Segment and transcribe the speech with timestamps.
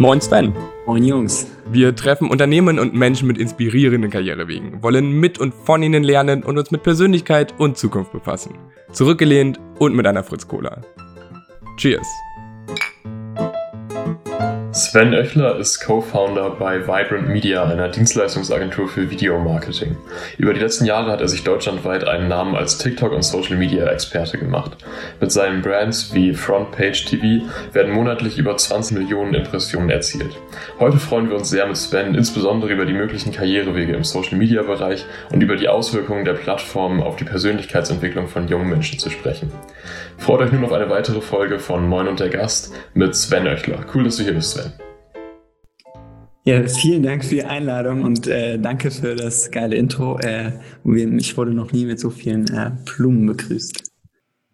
[0.00, 0.54] Moin Sven.
[0.86, 1.46] Moin Jungs.
[1.70, 6.56] Wir treffen Unternehmen und Menschen mit inspirierenden Karrierewegen, wollen mit und von ihnen lernen und
[6.56, 8.54] uns mit Persönlichkeit und Zukunft befassen.
[8.92, 10.80] Zurückgelehnt und mit einer Fritz Cola.
[11.76, 12.08] Cheers.
[14.72, 19.96] Sven Oechler ist Co-Founder bei Vibrant Media, einer Dienstleistungsagentur für Videomarketing.
[20.38, 24.76] Über die letzten Jahre hat er sich deutschlandweit einen Namen als TikTok- und Social-Media-Experte gemacht.
[25.20, 30.38] Mit seinen Brands wie Frontpage TV werden monatlich über 20 Millionen Impressionen erzielt.
[30.78, 35.42] Heute freuen wir uns sehr mit Sven insbesondere über die möglichen Karrierewege im Social-Media-Bereich und
[35.42, 39.50] über die Auswirkungen der Plattform auf die Persönlichkeitsentwicklung von jungen Menschen zu sprechen.
[40.20, 43.86] Freut euch nun auf eine weitere Folge von Moin und der Gast mit Sven Oechler.
[43.92, 44.72] Cool, dass du hier bist, Sven.
[46.44, 50.18] Ja, vielen Dank für die Einladung und äh, danke für das geile Intro.
[50.18, 50.52] Äh,
[50.84, 53.90] ich wurde noch nie mit so vielen äh, Blumen begrüßt.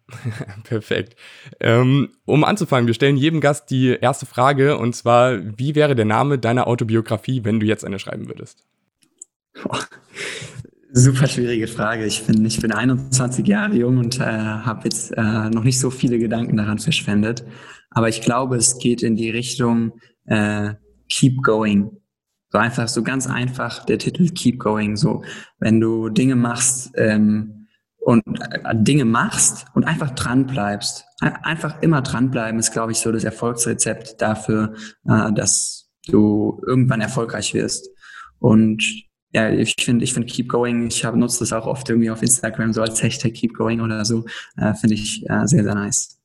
[0.63, 1.17] Perfekt.
[1.59, 6.05] Ähm, um anzufangen, wir stellen jedem Gast die erste Frage und zwar, wie wäre der
[6.05, 8.65] Name deiner Autobiografie, wenn du jetzt eine schreiben würdest?
[10.93, 12.05] Super schwierige Frage.
[12.05, 15.89] Ich bin, ich bin 21 Jahre jung und äh, habe jetzt äh, noch nicht so
[15.89, 17.43] viele Gedanken daran verschwendet.
[17.89, 20.75] Aber ich glaube, es geht in die Richtung, äh,
[21.09, 21.91] Keep Going.
[22.51, 24.95] So einfach, so ganz einfach der Titel Keep Going.
[24.95, 25.23] So,
[25.59, 32.01] wenn du Dinge machst ähm, und äh, Dinge machst und einfach dran bleibst, einfach immer
[32.01, 34.73] dranbleiben ist, glaube ich, so das Erfolgsrezept dafür,
[35.05, 37.89] äh, dass du irgendwann erfolgreich wirst.
[38.39, 39.06] Und
[39.37, 40.87] ja, ich finde, ich finde Keep Going.
[40.87, 44.03] Ich habe nutze das auch oft irgendwie auf Instagram so als Hashtag Keep Going oder
[44.03, 44.25] so.
[44.57, 46.17] Äh, finde ich äh, sehr, sehr nice.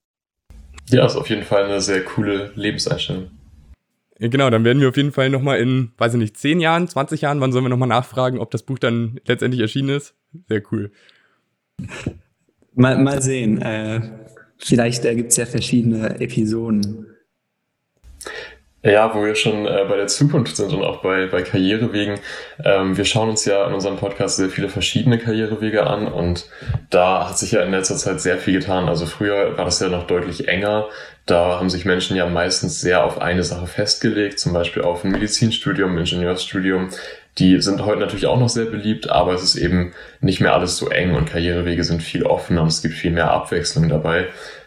[0.88, 3.30] Ja, ist auf jeden Fall eine sehr coole Lebenseinstellung.
[4.18, 7.20] Genau, dann werden wir auf jeden Fall nochmal in, weiß ich nicht, 10 Jahren, 20
[7.20, 10.14] Jahren, wann sollen wir nochmal nachfragen, ob das Buch dann letztendlich erschienen ist?
[10.48, 10.90] Sehr cool.
[12.74, 13.60] Mal, mal sehen.
[13.60, 14.00] Äh,
[14.56, 17.11] vielleicht äh, gibt es ja verschiedene Episoden.
[18.84, 22.18] Ja, wo wir schon äh, bei der Zukunft sind und auch bei, bei Karrierewegen.
[22.64, 26.48] Ähm, wir schauen uns ja in unserem Podcast sehr viele verschiedene Karrierewege an und
[26.90, 28.88] da hat sich ja in letzter Zeit sehr viel getan.
[28.88, 30.88] Also früher war das ja noch deutlich enger.
[31.26, 35.12] Da haben sich Menschen ja meistens sehr auf eine Sache festgelegt, zum Beispiel auf ein
[35.12, 36.90] Medizinstudium, Ingenieursstudium.
[37.38, 40.76] Die sind heute natürlich auch noch sehr beliebt, aber es ist eben nicht mehr alles
[40.76, 44.26] so eng und Karrierewege sind viel offener und es gibt viel mehr Abwechslung dabei.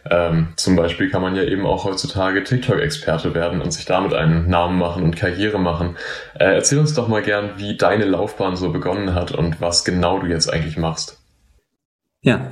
[0.10, 4.50] Ähm, zum Beispiel kann man ja eben auch heutzutage TikTok-Experte werden und sich damit einen
[4.50, 5.96] Namen machen und Karriere machen.
[6.36, 10.20] Äh, erzähl uns doch mal gern, wie deine Laufbahn so begonnen hat und was genau
[10.20, 11.20] du jetzt eigentlich machst.
[12.22, 12.52] Ja,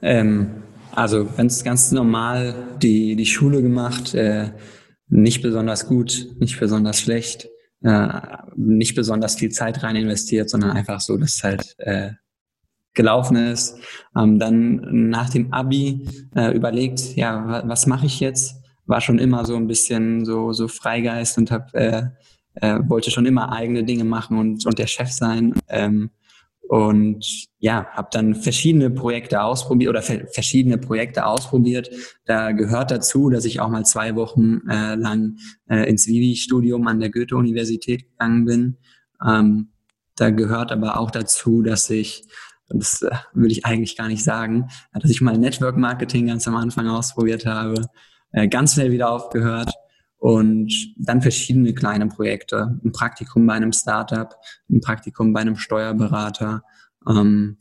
[0.00, 0.62] ähm,
[0.92, 4.50] also ganz, ganz normal die, die Schule gemacht, äh,
[5.08, 7.48] nicht besonders gut, nicht besonders schlecht,
[7.82, 8.08] äh,
[8.56, 12.12] nicht besonders viel Zeit rein investiert, sondern einfach so, dass halt äh,
[12.94, 13.78] gelaufen ist.
[14.16, 18.56] Ähm, dann nach dem Abi äh, überlegt, ja, was mache ich jetzt?
[18.86, 22.04] War schon immer so ein bisschen so, so Freigeist und hab, äh,
[22.54, 25.54] äh, wollte schon immer eigene Dinge machen und, und der Chef sein.
[25.68, 26.10] Ähm,
[26.68, 31.90] und ja, habe dann verschiedene Projekte ausprobiert oder verschiedene Projekte ausprobiert.
[32.24, 35.36] Da gehört dazu, dass ich auch mal zwei Wochen äh, lang
[35.68, 38.76] äh, ins Vivi-Studium an der Goethe-Universität gegangen bin.
[39.26, 39.72] Ähm,
[40.16, 42.24] da gehört aber auch dazu, dass ich
[42.68, 46.56] das äh, will ich eigentlich gar nicht sagen, dass ich mal Network Marketing ganz am
[46.56, 47.88] Anfang ausprobiert habe,
[48.32, 49.72] äh, ganz schnell wieder aufgehört
[50.18, 54.34] und dann verschiedene kleine Projekte, ein Praktikum bei einem Startup,
[54.70, 56.62] ein Praktikum bei einem Steuerberater,
[57.08, 57.58] ähm,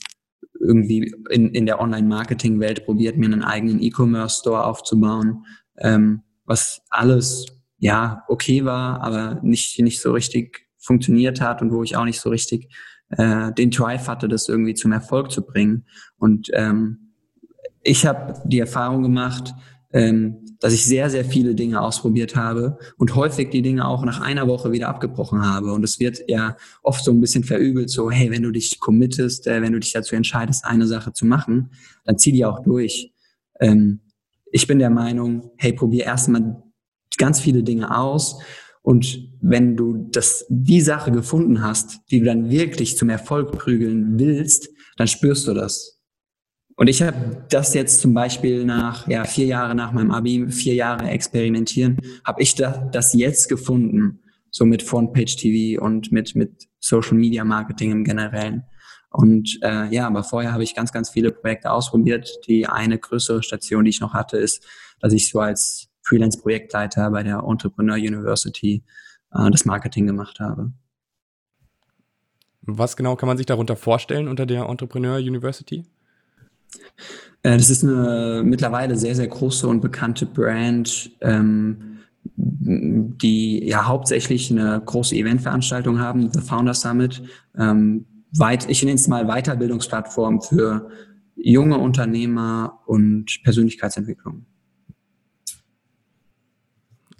[0.59, 5.45] irgendwie in, in der Online-Marketing-Welt probiert, mir einen eigenen E-Commerce-Store aufzubauen,
[5.77, 7.47] ähm, was alles
[7.77, 12.21] ja okay war, aber nicht, nicht so richtig funktioniert hat und wo ich auch nicht
[12.21, 12.73] so richtig
[13.17, 15.85] äh, den Drive hatte, das irgendwie zum Erfolg zu bringen.
[16.17, 17.13] Und ähm,
[17.81, 19.53] ich habe die Erfahrung gemacht,
[19.91, 24.21] ähm, dass ich sehr, sehr viele Dinge ausprobiert habe und häufig die Dinge auch nach
[24.21, 25.73] einer Woche wieder abgebrochen habe.
[25.73, 29.45] Und es wird ja oft so ein bisschen verübelt, so, hey, wenn du dich committest,
[29.47, 31.71] äh, wenn du dich dazu entscheidest, eine Sache zu machen,
[32.05, 33.13] dann zieh die auch durch.
[33.59, 33.99] Ähm,
[34.51, 36.63] ich bin der Meinung, hey, probier erstmal
[37.17, 38.39] ganz viele Dinge aus
[38.83, 44.19] und wenn du das, die Sache gefunden hast, die du dann wirklich zum Erfolg prügeln
[44.19, 46.01] willst, dann spürst du das.
[46.75, 50.73] Und ich habe das jetzt zum Beispiel nach ja, vier Jahre nach meinem Abi, vier
[50.73, 54.19] Jahre experimentieren, habe ich da, das jetzt gefunden,
[54.49, 58.63] so mit Frontpage TV und mit, mit Social Media Marketing im Generellen.
[59.11, 62.29] Und äh, ja, aber vorher habe ich ganz, ganz viele Projekte ausprobiert.
[62.47, 64.65] Die eine größere Station, die ich noch hatte, ist,
[64.99, 68.83] dass ich so als Freelance-Projektleiter bei der Entrepreneur University
[69.33, 70.71] äh, das Marketing gemacht habe.
[72.61, 75.85] Was genau kann man sich darunter vorstellen unter der Entrepreneur University?
[77.43, 84.49] Äh, das ist eine mittlerweile sehr, sehr große und bekannte Brand, ähm, die ja hauptsächlich
[84.49, 87.21] eine große Eventveranstaltung haben, The Founder Summit.
[87.57, 88.05] Ähm,
[88.37, 90.89] weit, ich nenne es mal Weiterbildungsplattform für
[91.35, 94.45] junge Unternehmer und Persönlichkeitsentwicklung.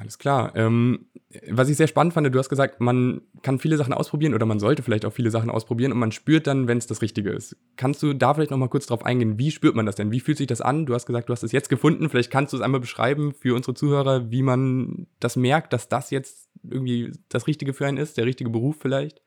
[0.03, 0.51] Alles klar.
[0.55, 1.05] Ähm,
[1.49, 4.59] was ich sehr spannend fand, du hast gesagt, man kann viele Sachen ausprobieren oder man
[4.59, 7.55] sollte vielleicht auch viele Sachen ausprobieren und man spürt dann, wenn es das Richtige ist.
[7.77, 9.39] Kannst du da vielleicht noch mal kurz drauf eingehen?
[9.39, 10.11] Wie spürt man das denn?
[10.11, 10.85] Wie fühlt sich das an?
[10.85, 12.09] Du hast gesagt, du hast es jetzt gefunden.
[12.09, 16.09] Vielleicht kannst du es einmal beschreiben für unsere Zuhörer, wie man das merkt, dass das
[16.09, 19.21] jetzt irgendwie das Richtige für einen ist, der richtige Beruf vielleicht?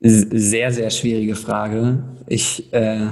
[0.00, 2.04] Sehr, sehr schwierige Frage.
[2.26, 3.08] Ich äh,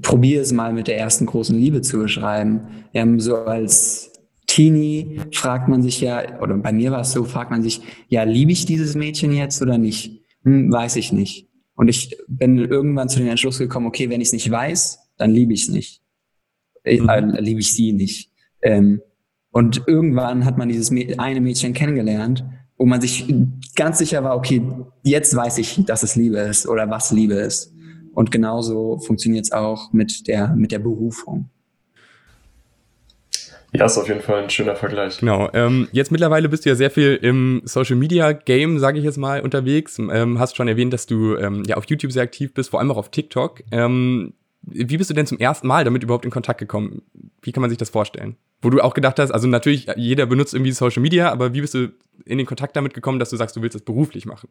[0.00, 2.86] probiere es mal mit der ersten großen Liebe zu beschreiben.
[2.92, 4.15] Wir so als
[4.56, 8.22] Teenie fragt man sich ja, oder bei mir war es so, fragt man sich, ja,
[8.22, 10.22] liebe ich dieses Mädchen jetzt oder nicht?
[10.44, 11.50] Hm, weiß ich nicht.
[11.74, 15.30] Und ich bin irgendwann zu dem Entschluss gekommen, okay, wenn ich es nicht weiß, dann
[15.30, 16.00] liebe ich es nicht.
[16.84, 17.08] Äh, mhm.
[17.10, 18.30] Äh, liebe ich sie nicht.
[18.62, 19.02] Ähm,
[19.50, 22.42] und irgendwann hat man dieses eine Mädchen kennengelernt,
[22.78, 23.30] wo man sich
[23.74, 24.62] ganz sicher war, okay,
[25.02, 27.74] jetzt weiß ich, dass es Liebe ist oder was Liebe ist.
[28.14, 31.50] Und genauso funktioniert es auch mit der, mit der Berufung.
[33.76, 35.18] Ja, ist auf jeden Fall ein schöner Vergleich.
[35.18, 35.50] Genau.
[35.52, 39.18] Ähm, jetzt mittlerweile bist du ja sehr viel im Social Media Game, sage ich jetzt
[39.18, 39.98] mal, unterwegs.
[39.98, 42.90] Ähm, hast schon erwähnt, dass du ähm, ja auf YouTube sehr aktiv bist, vor allem
[42.90, 43.62] auch auf TikTok.
[43.70, 44.32] Ähm,
[44.62, 47.02] wie bist du denn zum ersten Mal damit überhaupt in Kontakt gekommen?
[47.42, 48.36] Wie kann man sich das vorstellen?
[48.62, 51.74] Wo du auch gedacht hast, also natürlich, jeder benutzt irgendwie Social Media, aber wie bist
[51.74, 51.92] du
[52.24, 54.48] in den Kontakt damit gekommen, dass du sagst, du willst das beruflich machen?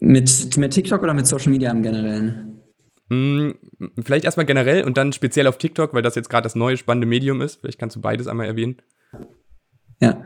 [0.00, 2.55] Mit, mit TikTok oder mit Social Media im Generellen?
[3.08, 3.54] Hm,
[4.02, 7.06] vielleicht erstmal generell und dann speziell auf TikTok, weil das jetzt gerade das neue spannende
[7.06, 7.60] Medium ist.
[7.60, 8.76] Vielleicht kannst du beides einmal erwähnen.
[10.00, 10.24] Ja,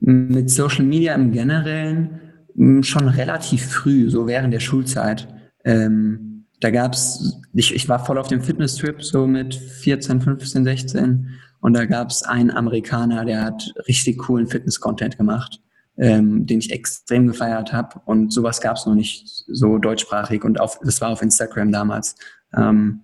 [0.00, 2.20] mit Social Media im Generellen
[2.54, 5.28] hm, schon relativ früh, so während der Schulzeit.
[5.64, 11.28] Ähm, da gab's, ich, ich war voll auf dem Fitness-Trip, so mit 14, 15, 16.
[11.60, 15.60] Und da gab's einen Amerikaner, der hat richtig coolen Fitness-Content gemacht
[15.98, 18.00] ähm, den ich extrem gefeiert habe.
[18.04, 22.14] Und sowas gab es noch nicht so deutschsprachig und auf, das war auf Instagram damals.
[22.56, 23.00] Ähm,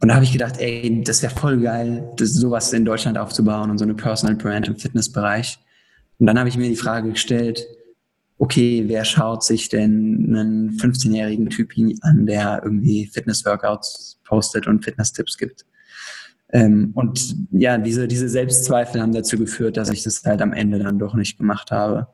[0.00, 3.70] und da habe ich gedacht, ey, das wäre voll geil, das, sowas in Deutschland aufzubauen
[3.70, 5.60] und so eine Personal Brand im Fitnessbereich.
[6.18, 7.64] Und dann habe ich mir die Frage gestellt,
[8.38, 15.38] okay, wer schaut sich denn einen 15-jährigen Typi an, der irgendwie Fitness-Workouts postet und Fitness-Tipps
[15.38, 15.64] gibt?
[16.52, 20.80] Ähm, und ja, diese, diese Selbstzweifel haben dazu geführt, dass ich das halt am Ende
[20.80, 22.08] dann doch nicht gemacht habe.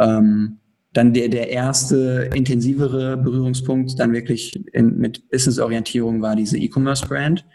[0.00, 0.58] Ähm,
[0.92, 7.46] dann der, der erste intensivere Berührungspunkt dann wirklich in, mit Business-Orientierung war diese E-Commerce-Brand.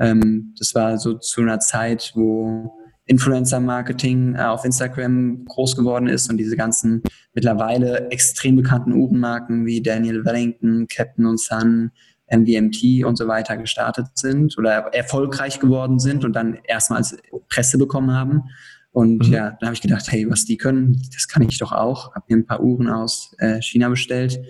[0.00, 2.72] Ähm, das war so zu einer Zeit, wo
[3.06, 7.02] Influencer-Marketing äh, auf Instagram groß geworden ist und diese ganzen
[7.34, 11.92] mittlerweile extrem bekannten Uhrenmarken wie Daniel Wellington, Captain und Son,
[12.32, 17.16] MVMT und so weiter gestartet sind oder erfolgreich geworden sind und dann erstmals
[17.48, 18.44] Presse bekommen haben.
[18.92, 19.32] Und mhm.
[19.32, 22.14] ja, da habe ich gedacht, hey, was die können, das kann ich doch auch.
[22.14, 24.40] Habe mir ein paar Uhren aus äh, China bestellt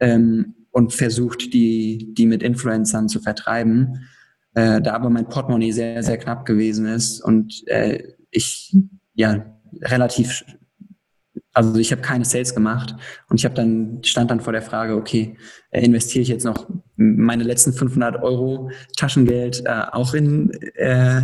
[0.00, 4.08] ähm, und versucht, die, die mit Influencern zu vertreiben.
[4.54, 8.76] Äh, da aber mein Portemonnaie sehr, sehr knapp gewesen ist und äh, ich
[9.14, 9.46] ja
[9.80, 10.44] relativ,
[11.52, 12.94] also ich habe keine Sales gemacht
[13.28, 15.36] und ich habe dann stand dann vor der Frage, okay,
[15.70, 21.22] äh, investiere ich jetzt noch meine letzten 500 Euro Taschengeld äh, auch in äh,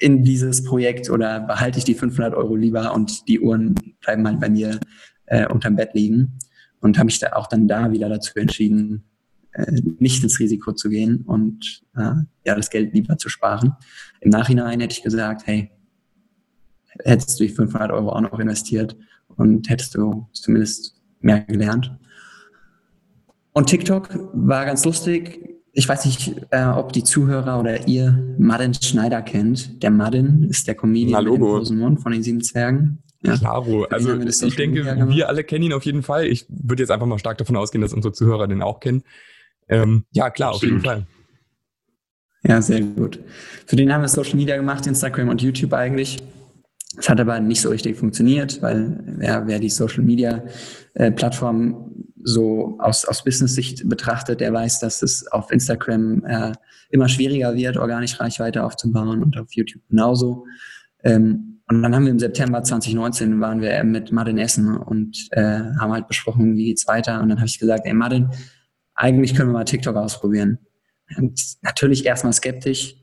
[0.00, 4.40] in dieses Projekt oder behalte ich die 500 Euro lieber und die Uhren bleiben halt
[4.40, 4.80] bei mir
[5.26, 6.38] äh, unterm Bett liegen.
[6.80, 9.04] Und habe mich da auch dann da wieder dazu entschieden,
[9.52, 12.14] äh, nicht ins Risiko zu gehen und äh,
[12.46, 13.76] ja das Geld lieber zu sparen.
[14.22, 15.70] Im Nachhinein hätte ich gesagt, hey,
[17.04, 18.96] hättest du die 500 Euro auch noch investiert
[19.36, 21.94] und hättest du zumindest mehr gelernt.
[23.52, 28.74] Und TikTok war ganz lustig ich weiß nicht, äh, ob die Zuhörer oder ihr Madden
[28.74, 29.82] Schneider kennt.
[29.82, 33.02] Der Madden ist der Comedian mit dem großen Mund von den sieben Zwergen.
[33.22, 33.36] Ja.
[33.36, 36.26] Klaro, also ich denke, wir alle kennen ihn auf jeden Fall.
[36.26, 39.02] Ich würde jetzt einfach mal stark davon ausgehen, dass unsere Zuhörer den auch kennen.
[39.68, 41.06] Ähm, ja, klar, auf jeden Fall.
[42.42, 43.20] Ja, sehr gut.
[43.66, 46.18] Für den haben wir Social Media gemacht, Instagram und YouTube eigentlich.
[46.98, 50.42] Es hat aber nicht so richtig funktioniert, weil ja, wer die Social Media
[50.94, 51.89] äh, Plattform
[52.24, 56.52] so aus, aus Business-Sicht betrachtet, der weiß, dass es auf Instagram äh,
[56.90, 60.46] immer schwieriger wird, organisch Reichweite aufzubauen und auf YouTube genauso.
[61.02, 65.60] Ähm, und dann haben wir im September 2019 waren wir mit Martin Essen und äh,
[65.78, 67.20] haben halt besprochen, wie geht's weiter.
[67.20, 68.28] Und dann habe ich gesagt, ey Martin,
[68.94, 70.58] eigentlich können wir mal TikTok ausprobieren.
[71.16, 72.96] Und natürlich erstmal skeptisch.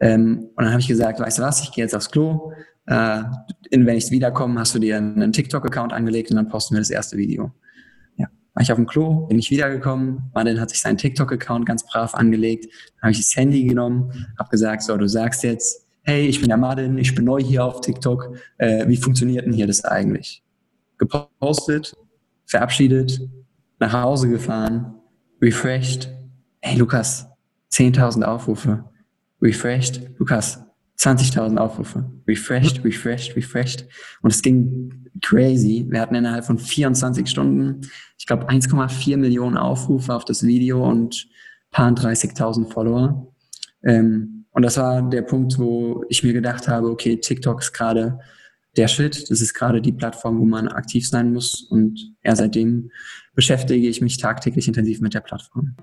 [0.00, 2.52] Ähm, und dann habe ich gesagt, weißt du was, ich gehe jetzt aufs Klo.
[2.86, 3.22] Äh,
[3.70, 7.16] wenn ich wiederkomme, hast du dir einen TikTok-Account angelegt und dann posten wir das erste
[7.16, 7.52] Video
[8.54, 12.14] war ich auf dem Klo, bin ich wiedergekommen, Martin hat sich seinen TikTok-Account ganz brav
[12.14, 16.48] angelegt, habe ich das Handy genommen, habe gesagt, so, du sagst jetzt, hey, ich bin
[16.48, 20.42] der Martin, ich bin neu hier auf TikTok, äh, wie funktioniert denn hier das eigentlich?
[20.98, 21.96] Gepostet,
[22.46, 23.20] verabschiedet,
[23.80, 24.94] nach Hause gefahren,
[25.42, 26.08] refreshed,
[26.60, 27.26] hey Lukas,
[27.72, 28.84] 10.000 Aufrufe,
[29.42, 30.62] refreshed, Lukas,
[30.98, 33.86] 20.000 Aufrufe, refreshed, refreshed, refreshed
[34.22, 35.86] und es ging crazy.
[35.88, 37.80] Wir hatten innerhalb von 24 Stunden,
[38.18, 41.28] ich glaube 1,4 Millionen Aufrufe auf das Video und
[41.70, 43.32] paar 30.000 Follower.
[43.82, 48.20] Ähm, und das war der Punkt, wo ich mir gedacht habe, okay, TikTok ist gerade
[48.76, 49.30] der Shit.
[49.30, 51.62] Das ist gerade die Plattform, wo man aktiv sein muss.
[51.62, 52.90] Und ja, seitdem
[53.34, 55.74] beschäftige ich mich tagtäglich intensiv mit der Plattform.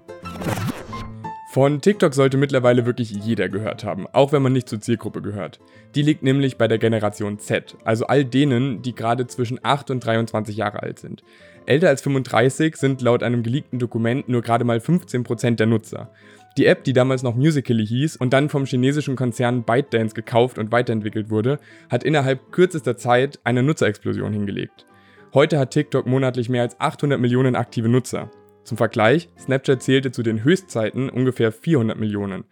[1.52, 5.60] Von TikTok sollte mittlerweile wirklich jeder gehört haben, auch wenn man nicht zur Zielgruppe gehört.
[5.96, 10.00] Die liegt nämlich bei der Generation Z, also all denen, die gerade zwischen 8 und
[10.00, 11.24] 23 Jahre alt sind.
[11.66, 16.10] Älter als 35 sind laut einem geleakten Dokument nur gerade mal 15% der Nutzer.
[16.58, 20.72] Die App, die damals noch Musical.ly hieß und dann vom chinesischen Konzern ByteDance gekauft und
[20.72, 24.86] weiterentwickelt wurde, hat innerhalb kürzester Zeit eine Nutzerexplosion hingelegt.
[25.34, 28.32] Heute hat TikTok monatlich mehr als 800 Millionen aktive Nutzer.
[28.64, 32.44] Zum Vergleich, Snapchat zählte zu den Höchstzeiten ungefähr 400 Millionen.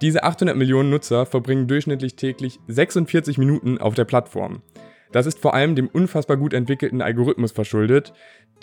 [0.00, 4.62] Diese 800 Millionen Nutzer verbringen durchschnittlich täglich 46 Minuten auf der Plattform.
[5.12, 8.12] Das ist vor allem dem unfassbar gut entwickelten Algorithmus verschuldet,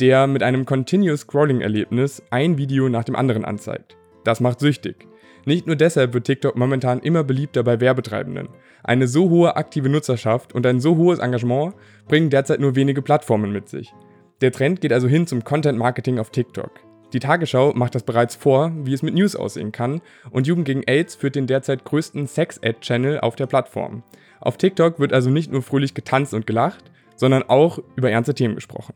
[0.01, 3.95] der mit einem Continuous Scrolling-Erlebnis ein Video nach dem anderen anzeigt.
[4.25, 5.07] Das macht süchtig.
[5.45, 8.49] Nicht nur deshalb wird TikTok momentan immer beliebter bei Werbetreibenden.
[8.83, 11.73] Eine so hohe aktive Nutzerschaft und ein so hohes Engagement
[12.07, 13.93] bringen derzeit nur wenige Plattformen mit sich.
[14.41, 16.71] Der Trend geht also hin zum Content Marketing auf TikTok.
[17.13, 20.81] Die Tagesschau macht das bereits vor, wie es mit News aussehen kann, und Jugend gegen
[20.87, 24.01] AIDS führt den derzeit größten Sex-Ad-Channel auf der Plattform.
[24.39, 26.83] Auf TikTok wird also nicht nur fröhlich getanzt und gelacht,
[27.15, 28.95] sondern auch über ernste Themen gesprochen.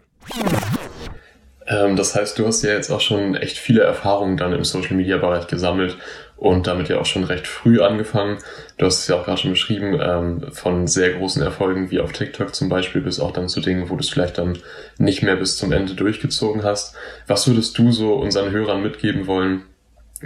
[1.68, 4.96] Ähm, das heißt, du hast ja jetzt auch schon echt viele Erfahrungen dann im Social
[4.96, 5.98] Media Bereich gesammelt
[6.38, 8.38] und damit ja auch schon recht früh angefangen.
[8.78, 12.12] Du hast es ja auch gerade schon beschrieben, ähm, von sehr großen Erfolgen wie auf
[12.12, 14.58] TikTok zum Beispiel bis auch dann zu Dingen, wo du es vielleicht dann
[14.98, 16.96] nicht mehr bis zum Ende durchgezogen hast.
[17.28, 19.64] Was würdest du so unseren Hörern mitgeben wollen?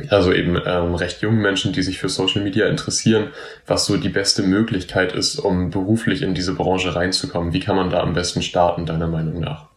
[0.09, 3.29] Also eben ähm, recht jungen Menschen, die sich für Social Media interessieren,
[3.65, 7.53] was so die beste Möglichkeit ist, um beruflich in diese Branche reinzukommen.
[7.53, 9.68] Wie kann man da am besten starten, deiner Meinung nach?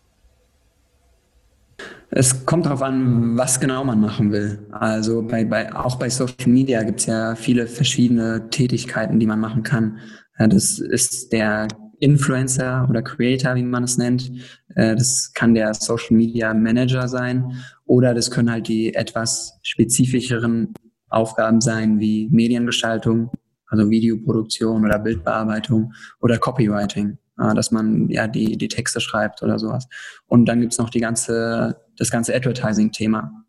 [2.15, 4.67] Es kommt darauf an, was genau man machen will.
[4.71, 9.41] Also bei, bei, auch bei Social Media gibt es ja viele verschiedene Tätigkeiten, die man
[9.41, 9.99] machen kann.
[10.39, 11.69] Das ist der
[12.01, 14.31] Influencer oder Creator, wie man es nennt.
[14.75, 17.55] Äh, das kann der Social Media Manager sein
[17.87, 20.75] oder das können halt die etwas spezifischeren
[21.09, 23.31] Aufgaben sein wie Mediengestaltung,
[23.69, 29.59] also Videoproduktion oder Bildbearbeitung oder Copywriting äh, dass man ja die, die Texte schreibt oder
[29.59, 29.89] sowas.
[30.27, 33.45] Und dann gibt's noch die ganze, das ganze Advertising-Thema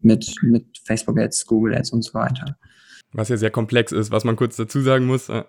[0.00, 2.56] mit, mit Facebook Ads, Google Ads und so weiter.
[3.12, 5.28] Was ja sehr komplex ist, was man kurz dazu sagen muss.
[5.28, 5.44] Äh.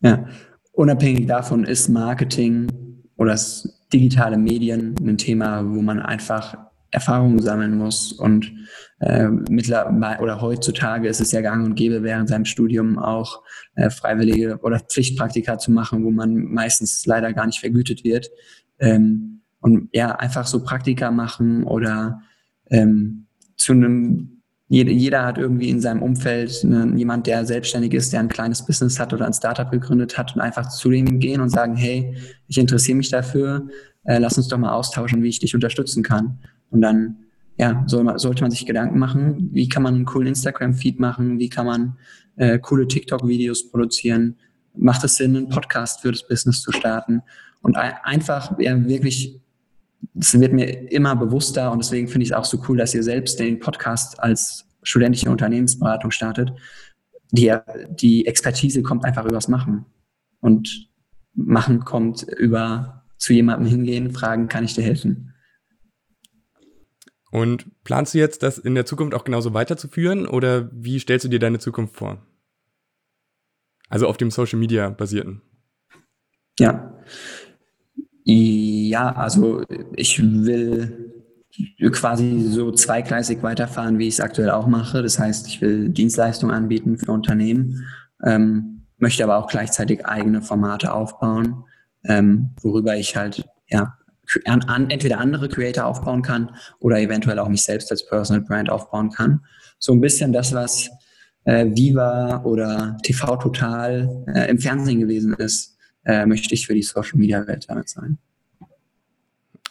[0.00, 0.26] Ja,
[0.72, 2.68] unabhängig davon ist Marketing
[3.16, 3.38] oder
[3.92, 6.56] digitale Medien ein Thema, wo man einfach
[6.94, 8.52] Erfahrungen sammeln muss und
[9.00, 13.42] äh, mittlerweile oder heutzutage ist es ja gang und gäbe, während seinem Studium auch
[13.74, 18.30] äh, freiwillige oder Pflichtpraktika zu machen, wo man meistens leider gar nicht vergütet wird.
[18.78, 22.22] Ähm, und ja, einfach so Praktika machen oder
[22.70, 24.34] ähm, zu einem
[24.68, 28.64] jeder, jeder hat irgendwie in seinem Umfeld ne, jemand, der selbstständig ist, der ein kleines
[28.64, 32.16] Business hat oder ein Startup gegründet hat und einfach zu dem gehen und sagen, hey,
[32.48, 33.68] ich interessiere mich dafür,
[34.04, 36.38] äh, lass uns doch mal austauschen, wie ich dich unterstützen kann.
[36.70, 37.24] Und dann
[37.56, 41.38] ja, soll man, sollte man sich Gedanken machen, wie kann man einen coolen Instagram-Feed machen,
[41.38, 41.96] wie kann man
[42.36, 44.36] äh, coole TikTok-Videos produzieren,
[44.76, 47.22] macht es Sinn, einen Podcast für das Business zu starten
[47.62, 49.40] und ein, einfach ja, wirklich,
[50.18, 53.02] es wird mir immer bewusster und deswegen finde ich es auch so cool, dass ihr
[53.02, 56.52] selbst den Podcast als studentische Unternehmensberatung startet.
[57.30, 57.52] Die,
[57.90, 59.86] die Expertise kommt einfach übers Machen
[60.40, 60.88] und
[61.36, 65.33] Machen kommt über zu jemandem hingehen, fragen, kann ich dir helfen?
[67.34, 71.28] Und planst du jetzt, das in der Zukunft auch genauso weiterzuführen oder wie stellst du
[71.28, 72.24] dir deine Zukunft vor?
[73.88, 75.42] Also auf dem Social Media basierten.
[76.60, 76.94] Ja.
[78.22, 79.64] Ja, also
[79.96, 81.12] ich will
[81.90, 85.02] quasi so zweigleisig weiterfahren, wie ich es aktuell auch mache.
[85.02, 87.84] Das heißt, ich will Dienstleistungen anbieten für Unternehmen,
[88.24, 91.64] ähm, möchte aber auch gleichzeitig eigene Formate aufbauen,
[92.04, 93.98] ähm, worüber ich halt ja
[94.44, 98.70] an, an, entweder andere Creator aufbauen kann oder eventuell auch mich selbst als Personal Brand
[98.70, 99.40] aufbauen kann.
[99.78, 100.90] So ein bisschen das, was
[101.44, 106.82] äh, Viva oder TV Total äh, im Fernsehen gewesen ist, äh, möchte ich für die
[106.82, 108.18] Social Media Welt damit sein.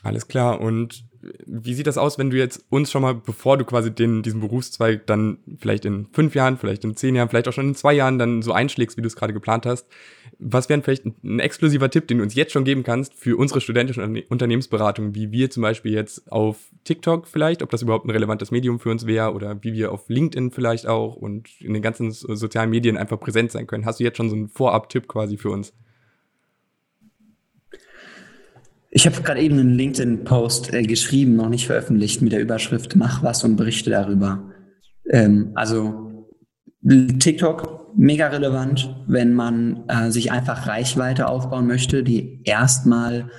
[0.03, 0.59] Alles klar.
[0.59, 1.05] Und
[1.45, 4.41] wie sieht das aus, wenn du jetzt uns schon mal, bevor du quasi den, diesen
[4.41, 7.93] Berufszweig dann vielleicht in fünf Jahren, vielleicht in zehn Jahren, vielleicht auch schon in zwei
[7.93, 9.87] Jahren dann so einschlägst, wie du es gerade geplant hast?
[10.45, 13.61] Was wäre vielleicht ein, exklusiver Tipp, den du uns jetzt schon geben kannst für unsere
[13.61, 18.51] studentische Unternehmensberatung, wie wir zum Beispiel jetzt auf TikTok vielleicht, ob das überhaupt ein relevantes
[18.51, 22.11] Medium für uns wäre oder wie wir auf LinkedIn vielleicht auch und in den ganzen
[22.11, 23.85] sozialen Medien einfach präsent sein können?
[23.85, 25.73] Hast du jetzt schon so einen Vorab-Tipp quasi für uns?
[28.95, 33.23] Ich habe gerade eben einen LinkedIn-Post äh, geschrieben, noch nicht veröffentlicht, mit der Überschrift Mach
[33.23, 34.51] was und berichte darüber.
[35.09, 36.27] Ähm, also
[36.83, 43.29] TikTok mega relevant, wenn man äh, sich einfach Reichweite aufbauen möchte, die erstmal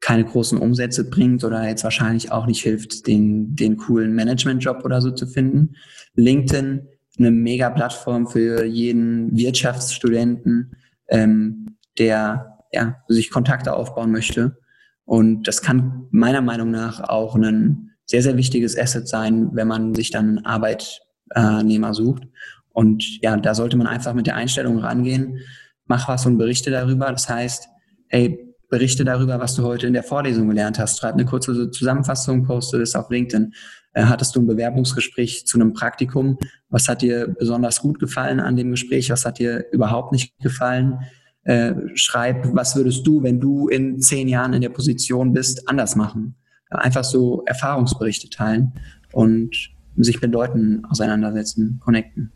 [0.00, 5.00] keine großen Umsätze bringt oder jetzt wahrscheinlich auch nicht hilft, den, den coolen Management-Job oder
[5.00, 5.76] so zu finden.
[6.14, 10.76] LinkedIn, eine mega Plattform für jeden Wirtschaftsstudenten,
[11.08, 14.58] ähm, der ja, sich Kontakte aufbauen möchte.
[15.04, 19.94] Und das kann meiner Meinung nach auch ein sehr, sehr wichtiges Asset sein, wenn man
[19.94, 22.24] sich dann einen Arbeitnehmer sucht.
[22.72, 25.38] Und ja, da sollte man einfach mit der Einstellung rangehen,
[25.86, 27.10] mach was und berichte darüber.
[27.10, 27.68] Das heißt,
[28.08, 30.98] hey, berichte darüber, was du heute in der Vorlesung gelernt hast.
[30.98, 33.52] Schreib eine kurze Zusammenfassung, poste das auf LinkedIn.
[33.92, 36.38] Äh, hattest du ein Bewerbungsgespräch zu einem Praktikum?
[36.70, 39.10] Was hat dir besonders gut gefallen an dem Gespräch?
[39.10, 40.98] Was hat dir überhaupt nicht gefallen?
[41.44, 45.96] äh, schreib, was würdest du, wenn du in zehn Jahren in der Position bist, anders
[45.96, 46.36] machen.
[46.70, 48.72] Einfach so Erfahrungsberichte teilen
[49.12, 49.54] und
[49.96, 52.32] sich mit Leuten auseinandersetzen, connecten.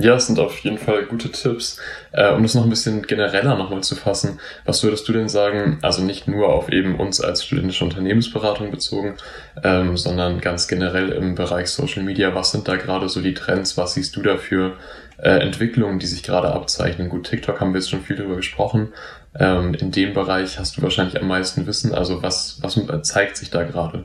[0.00, 1.80] Ja, das sind auf jeden Fall gute Tipps.
[2.12, 5.80] Äh, um das noch ein bisschen genereller nochmal zu fassen, was würdest du denn sagen,
[5.82, 9.16] also nicht nur auf eben uns als studentische Unternehmensberatung bezogen,
[9.64, 13.76] ähm, sondern ganz generell im Bereich Social Media, was sind da gerade so die Trends,
[13.76, 14.76] was siehst du dafür
[15.16, 17.08] äh, Entwicklungen, die sich gerade abzeichnen?
[17.08, 18.92] Gut, TikTok haben wir jetzt schon viel darüber gesprochen.
[19.36, 21.92] Ähm, in dem Bereich hast du wahrscheinlich am meisten Wissen.
[21.92, 24.04] Also was, was zeigt sich da gerade?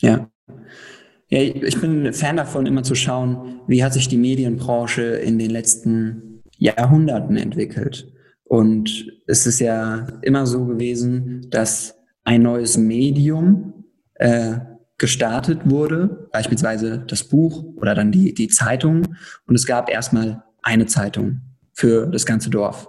[0.00, 0.28] Ja,
[1.28, 5.50] ja, ich bin Fan davon, immer zu schauen, wie hat sich die Medienbranche in den
[5.50, 8.12] letzten Jahrhunderten entwickelt.
[8.44, 13.84] Und es ist ja immer so gewesen, dass ein neues Medium
[14.14, 14.58] äh,
[14.98, 19.16] gestartet wurde, beispielsweise das Buch oder dann die, die Zeitung.
[19.46, 21.40] Und es gab erstmal eine Zeitung
[21.72, 22.88] für das ganze Dorf.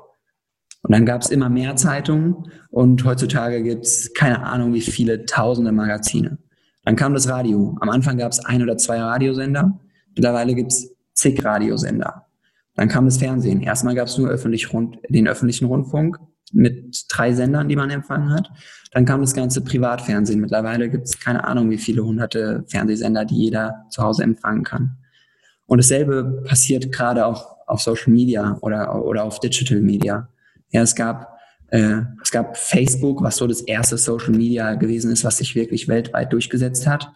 [0.84, 5.26] Und dann gab es immer mehr Zeitungen und heutzutage gibt es keine Ahnung, wie viele
[5.26, 6.38] tausende Magazine.
[6.86, 7.76] Dann kam das Radio.
[7.82, 9.80] Am Anfang gab es ein oder zwei Radiosender.
[10.16, 12.28] Mittlerweile gibt es zig Radiosender.
[12.76, 13.62] Dann kam das Fernsehen.
[13.62, 16.20] Erstmal gab es nur öffentlich rund, den öffentlichen Rundfunk
[16.52, 18.52] mit drei Sendern, die man empfangen hat.
[18.92, 20.40] Dann kam das ganze Privatfernsehen.
[20.40, 24.98] Mittlerweile gibt es keine Ahnung, wie viele hunderte Fernsehsender, die jeder zu Hause empfangen kann.
[25.66, 30.30] Und dasselbe passiert gerade auch auf Social Media oder, oder auf Digital Media.
[30.70, 31.35] Ja, es gab
[31.70, 35.88] äh, es gab Facebook, was so das erste Social Media gewesen ist, was sich wirklich
[35.88, 37.12] weltweit durchgesetzt hat.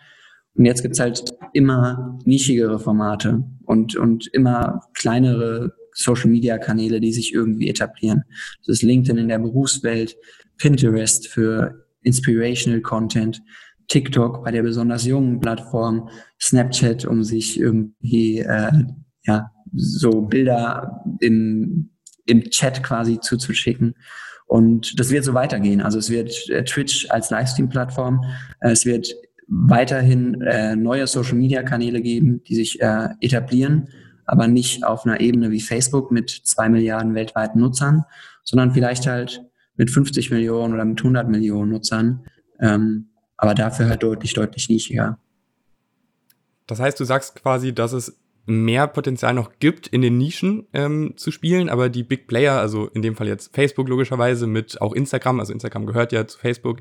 [0.56, 7.14] Und jetzt gibt's halt immer nischigere Formate und, und immer kleinere Social Media Kanäle, die
[7.14, 8.24] sich irgendwie etablieren.
[8.66, 10.16] Das ist LinkedIn in der Berufswelt,
[10.58, 13.42] Pinterest für Inspirational Content,
[13.88, 16.10] TikTok bei der besonders jungen Plattform,
[16.40, 18.72] Snapchat, um sich irgendwie äh,
[19.24, 21.92] ja, so Bilder in,
[22.26, 23.96] im Chat quasi zuzuschicken.
[24.50, 25.80] Und das wird so weitergehen.
[25.80, 28.26] Also es wird äh, Twitch als Livestream-Plattform,
[28.62, 29.14] äh, es wird
[29.48, 33.90] weiterhin äh, neue Social-Media-Kanäle geben, die sich äh, etablieren,
[34.26, 38.06] aber nicht auf einer Ebene wie Facebook mit zwei Milliarden weltweiten Nutzern,
[38.44, 42.26] sondern vielleicht halt mit 50 Millionen oder mit 100 Millionen Nutzern,
[42.60, 45.20] ähm, aber dafür halt deutlich, deutlich nischiger.
[46.66, 48.19] Das heißt, du sagst quasi, dass es
[48.50, 52.88] mehr Potenzial noch gibt, in den Nischen ähm, zu spielen, aber die Big Player, also
[52.88, 56.80] in dem Fall jetzt Facebook logischerweise mit auch Instagram, also Instagram gehört ja zu Facebook,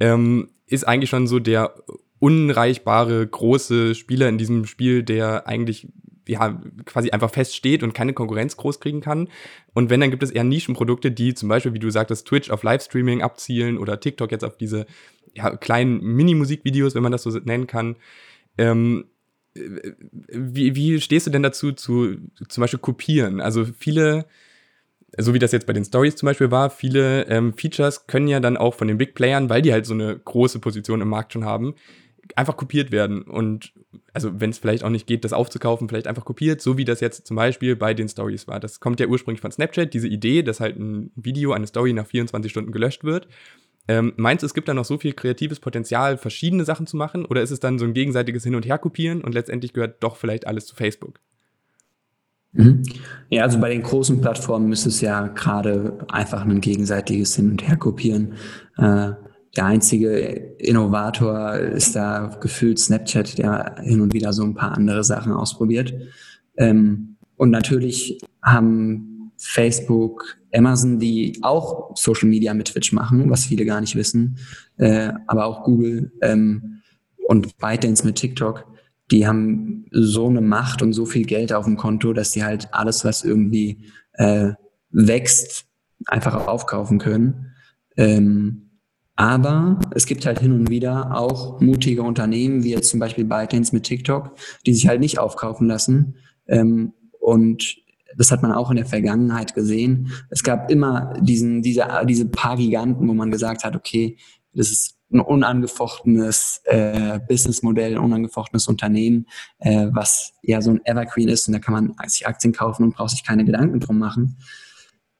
[0.00, 1.74] ähm, ist eigentlich schon so der
[2.18, 5.88] unreichbare große Spieler in diesem Spiel, der eigentlich
[6.26, 9.28] ja quasi einfach feststeht und keine Konkurrenz groß kriegen kann.
[9.74, 12.62] Und wenn, dann gibt es eher Nischenprodukte, die zum Beispiel, wie du sagtest, Twitch auf
[12.62, 14.86] Livestreaming abzielen oder TikTok jetzt auf diese
[15.34, 17.96] ja, kleinen Mini-Musikvideos, wenn man das so nennen kann.
[18.58, 19.06] Ähm,
[19.54, 22.16] wie, wie stehst du denn dazu, zu
[22.48, 23.40] zum Beispiel kopieren?
[23.40, 24.26] Also viele,
[25.18, 28.40] so wie das jetzt bei den Stories zum Beispiel war, viele ähm, Features können ja
[28.40, 31.32] dann auch von den Big Playern, weil die halt so eine große Position im Markt
[31.32, 31.74] schon haben,
[32.36, 33.22] einfach kopiert werden.
[33.22, 33.72] Und
[34.12, 37.00] also wenn es vielleicht auch nicht geht, das aufzukaufen, vielleicht einfach kopiert, so wie das
[37.00, 38.60] jetzt zum Beispiel bei den Stories war.
[38.60, 42.06] Das kommt ja ursprünglich von Snapchat, diese Idee, dass halt ein Video, eine Story nach
[42.06, 43.28] 24 Stunden gelöscht wird.
[43.88, 47.24] Ähm, meinst du, es gibt da noch so viel kreatives Potenzial, verschiedene Sachen zu machen?
[47.24, 50.46] Oder ist es dann so ein gegenseitiges Hin- und Herkopieren und letztendlich gehört doch vielleicht
[50.46, 51.20] alles zu Facebook?
[52.52, 52.82] Mhm.
[53.30, 57.66] Ja, also bei den großen Plattformen ist es ja gerade einfach ein gegenseitiges Hin- und
[57.66, 58.34] Herkopieren.
[58.76, 59.12] Äh,
[59.56, 60.10] der einzige
[60.58, 65.92] Innovator ist da gefühlt Snapchat, der hin und wieder so ein paar andere Sachen ausprobiert.
[66.56, 69.11] Ähm, und natürlich haben
[69.42, 74.38] Facebook, Amazon, die auch Social Media mit Twitch machen, was viele gar nicht wissen,
[74.76, 76.80] äh, aber auch Google ähm,
[77.26, 78.66] und ByteDance mit TikTok,
[79.10, 82.72] die haben so eine Macht und so viel Geld auf dem Konto, dass die halt
[82.72, 84.52] alles, was irgendwie äh,
[84.90, 85.66] wächst,
[86.06, 87.52] einfach aufkaufen können.
[87.96, 88.70] Ähm,
[89.16, 93.74] aber es gibt halt hin und wieder auch mutige Unternehmen, wie jetzt zum Beispiel ByteDance
[93.74, 96.16] mit TikTok, die sich halt nicht aufkaufen lassen.
[96.46, 97.76] Ähm, und
[98.16, 100.12] das hat man auch in der Vergangenheit gesehen.
[100.30, 104.16] Es gab immer diesen, diese, diese paar Giganten, wo man gesagt hat, okay,
[104.54, 109.26] das ist ein unangefochtenes äh, Businessmodell, ein unangefochtenes Unternehmen,
[109.58, 112.94] äh, was ja so ein Evergreen ist und da kann man sich Aktien kaufen und
[112.94, 114.38] braucht sich keine Gedanken drum machen.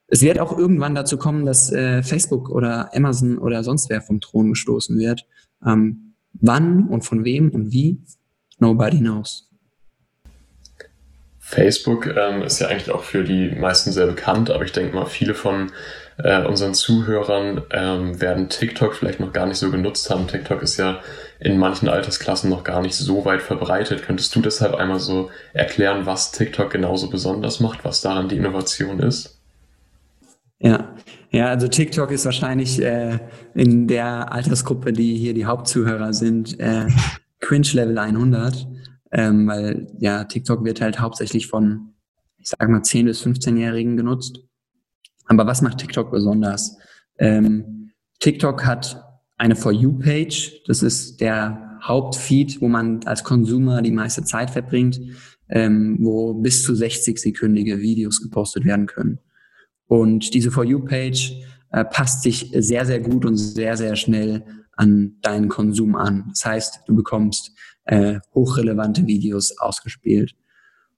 [0.07, 4.19] Es wird auch irgendwann dazu kommen, dass äh, Facebook oder Amazon oder sonst wer vom
[4.19, 5.25] Thron gestoßen wird.
[5.65, 8.03] Ähm, wann und von wem und wie?
[8.59, 9.49] Nobody knows.
[11.53, 15.05] Facebook ähm, ist ja eigentlich auch für die meisten sehr bekannt, aber ich denke mal,
[15.05, 15.71] viele von
[16.17, 20.27] äh, unseren Zuhörern ähm, werden TikTok vielleicht noch gar nicht so genutzt haben.
[20.27, 20.99] TikTok ist ja
[21.39, 24.03] in manchen Altersklassen noch gar nicht so weit verbreitet.
[24.03, 28.99] Könntest du deshalb einmal so erklären, was TikTok genauso besonders macht, was daran die Innovation
[28.99, 29.39] ist?
[30.59, 30.95] Ja,
[31.31, 33.19] ja, also TikTok ist wahrscheinlich äh,
[33.53, 36.87] in der Altersgruppe, die hier die Hauptzuhörer sind, äh,
[37.39, 38.67] Cringe Level 100,
[39.13, 41.93] ähm, weil ja TikTok wird halt hauptsächlich von,
[42.37, 44.39] ich sage mal 10 bis 15-Jährigen genutzt.
[45.27, 46.77] Aber was macht TikTok besonders?
[47.19, 49.01] Ähm, TikTok hat
[49.37, 50.63] eine For You-Page.
[50.67, 54.99] Das ist der Hauptfeed, wo man als Konsumer die meiste Zeit verbringt,
[55.49, 59.19] ähm, wo bis zu 60-sekündige Videos gepostet werden können.
[59.87, 61.33] Und diese For You-Page
[61.71, 64.43] äh, passt sich sehr, sehr gut und sehr, sehr schnell
[64.75, 66.25] an deinen Konsum an.
[66.29, 67.51] Das heißt, du bekommst
[67.85, 70.35] äh, hochrelevante Videos ausgespielt.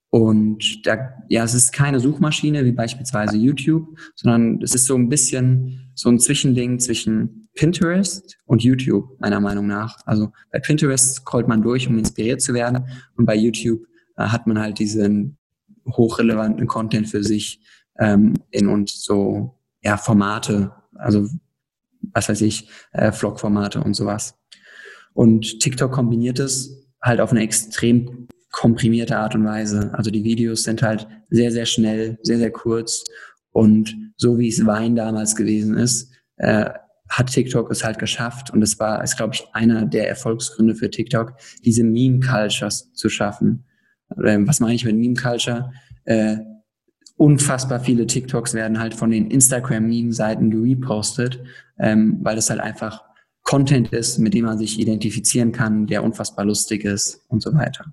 [0.09, 5.09] Und da, ja, es ist keine Suchmaschine wie beispielsweise YouTube, sondern es ist so ein
[5.09, 9.97] bisschen so ein Zwischending zwischen Pinterest und YouTube, meiner Meinung nach.
[10.05, 12.87] Also bei Pinterest scrollt man durch, um inspiriert zu werden.
[13.17, 13.81] Und bei YouTube
[14.17, 15.37] äh, hat man halt diesen
[15.85, 17.61] hochrelevanten Content für sich
[17.99, 21.27] ähm, in und so ja, Formate, also
[22.13, 24.37] was weiß ich, äh, Vlog-Formate und sowas.
[25.15, 29.91] Und TikTok kombiniert es halt auf eine extrem komprimierte Art und Weise.
[29.93, 33.03] Also die Videos sind halt sehr, sehr schnell, sehr, sehr kurz.
[33.51, 36.69] Und so wie es Wein damals gewesen ist, äh,
[37.07, 38.51] hat TikTok es halt geschafft.
[38.51, 43.65] Und es war, ist, glaube ich, einer der Erfolgsgründe für TikTok, diese Meme-Cultures zu schaffen.
[44.21, 45.71] Ähm, was meine ich mit Meme-Culture?
[46.03, 46.37] Äh,
[47.15, 51.41] unfassbar viele TikToks werden halt von den Instagram-Meme-Seiten gerepostet,
[51.79, 53.05] ähm, weil es halt einfach
[53.45, 57.85] Content ist, mit dem man sich identifizieren kann, der unfassbar lustig ist und so weiter.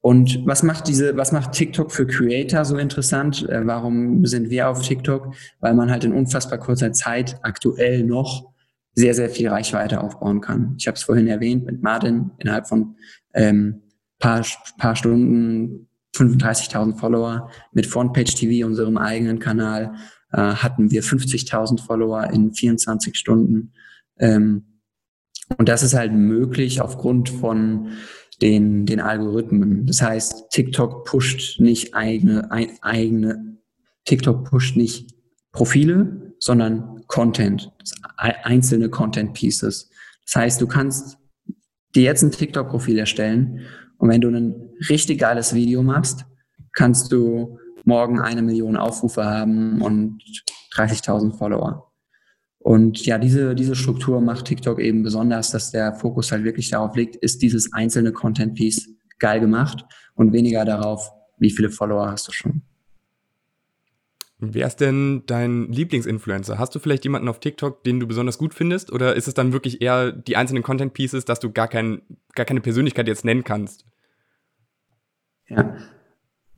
[0.00, 3.46] Und was macht diese, was macht TikTok für Creator so interessant?
[3.48, 5.34] Äh, warum sind wir auf TikTok?
[5.58, 8.50] Weil man halt in unfassbar kurzer Zeit aktuell noch
[8.94, 10.74] sehr, sehr viel Reichweite aufbauen kann.
[10.78, 12.96] Ich habe es vorhin erwähnt mit Martin, innerhalb von
[13.34, 13.82] ähm,
[14.18, 14.44] paar,
[14.78, 17.50] paar Stunden 35.000 Follower.
[17.72, 19.94] Mit Frontpage TV, unserem eigenen Kanal,
[20.32, 23.72] äh, hatten wir 50.000 Follower in 24 Stunden.
[24.20, 24.80] Ähm,
[25.58, 27.88] und das ist halt möglich aufgrund von
[28.40, 29.86] den, den Algorithmen.
[29.86, 33.58] Das heißt, TikTok pusht nicht eigene, ein, eigene,
[34.04, 35.14] TikTok pusht nicht
[35.52, 37.72] Profile, sondern Content,
[38.16, 39.90] einzelne Content Pieces.
[40.24, 41.18] Das heißt, du kannst
[41.94, 43.66] dir jetzt ein TikTok-Profil erstellen
[43.98, 46.24] und wenn du ein richtig geiles Video machst,
[46.72, 50.22] kannst du morgen eine Million Aufrufe haben und
[50.74, 51.89] 30.000 Follower.
[52.60, 56.94] Und ja, diese, diese Struktur macht TikTok eben besonders, dass der Fokus halt wirklich darauf
[56.94, 62.28] liegt, ist dieses einzelne Content Piece geil gemacht und weniger darauf, wie viele Follower hast
[62.28, 62.62] du schon.
[64.38, 66.58] Wer ist denn dein Lieblingsinfluencer?
[66.58, 68.90] Hast du vielleicht jemanden auf TikTok, den du besonders gut findest?
[68.90, 72.02] Oder ist es dann wirklich eher die einzelnen Content Pieces, dass du gar, kein,
[72.34, 73.84] gar keine Persönlichkeit jetzt nennen kannst?
[75.48, 75.76] Ja.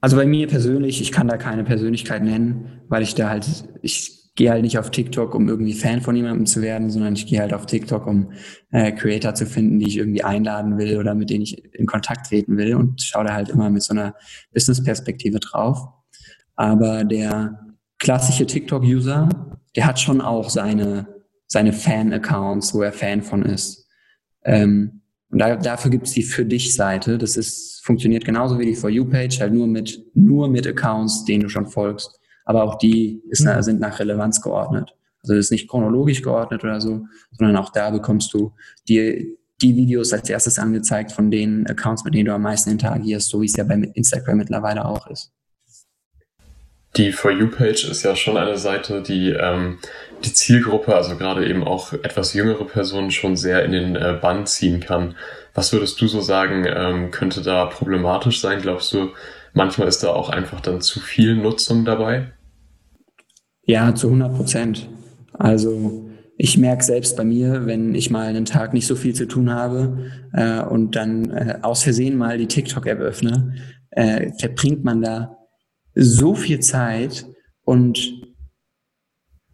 [0.01, 4.22] Also bei mir persönlich, ich kann da keine Persönlichkeit nennen, weil ich da halt, ich
[4.35, 7.41] gehe halt nicht auf TikTok, um irgendwie Fan von jemandem zu werden, sondern ich gehe
[7.41, 8.33] halt auf TikTok, um
[8.71, 12.29] äh, Creator zu finden, die ich irgendwie einladen will oder mit denen ich in Kontakt
[12.29, 14.15] treten will und schaue da halt immer mit so einer
[14.55, 15.87] Business-Perspektive drauf.
[16.57, 17.61] Aber der
[17.99, 19.29] klassische TikTok-User,
[19.77, 21.07] der hat schon auch seine,
[21.47, 23.87] seine Fan-Accounts, wo er Fan von ist.
[24.45, 27.19] Ähm, und da, dafür gibt's die Für dich-Seite.
[27.19, 31.43] Das ist, funktioniert genauso wie die For You-Page, halt nur mit, nur mit Accounts, denen
[31.43, 33.63] du schon folgst aber auch die ist, mhm.
[33.63, 34.95] sind nach Relevanz geordnet.
[35.23, 38.53] Also ist nicht chronologisch geordnet oder so, sondern auch da bekommst du
[38.89, 43.29] die, die Videos als erstes angezeigt von den Accounts, mit denen du am meisten interagierst,
[43.29, 45.33] so wie es ja bei Instagram mittlerweile auch ist.
[46.97, 49.79] Die For You-Page ist ja schon eine Seite, die ähm,
[50.25, 54.47] die Zielgruppe, also gerade eben auch etwas jüngere Personen, schon sehr in den äh, Bann
[54.47, 55.17] ziehen kann.
[55.55, 58.61] Was würdest du so sagen, ähm, könnte da problematisch sein?
[58.61, 59.11] Glaubst du,
[59.55, 62.33] manchmal ist da auch einfach dann zu viel Nutzung dabei?
[63.65, 64.89] Ja, zu 100 Prozent.
[65.33, 69.27] Also ich merke selbst bei mir, wenn ich mal einen Tag nicht so viel zu
[69.27, 73.55] tun habe äh, und dann äh, aus Versehen mal die TikTok-App öffne,
[73.91, 75.37] äh, verbringt man da
[75.95, 77.27] so viel Zeit
[77.65, 78.23] und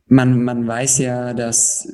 [0.06, 1.92] man, man weiß ja, dass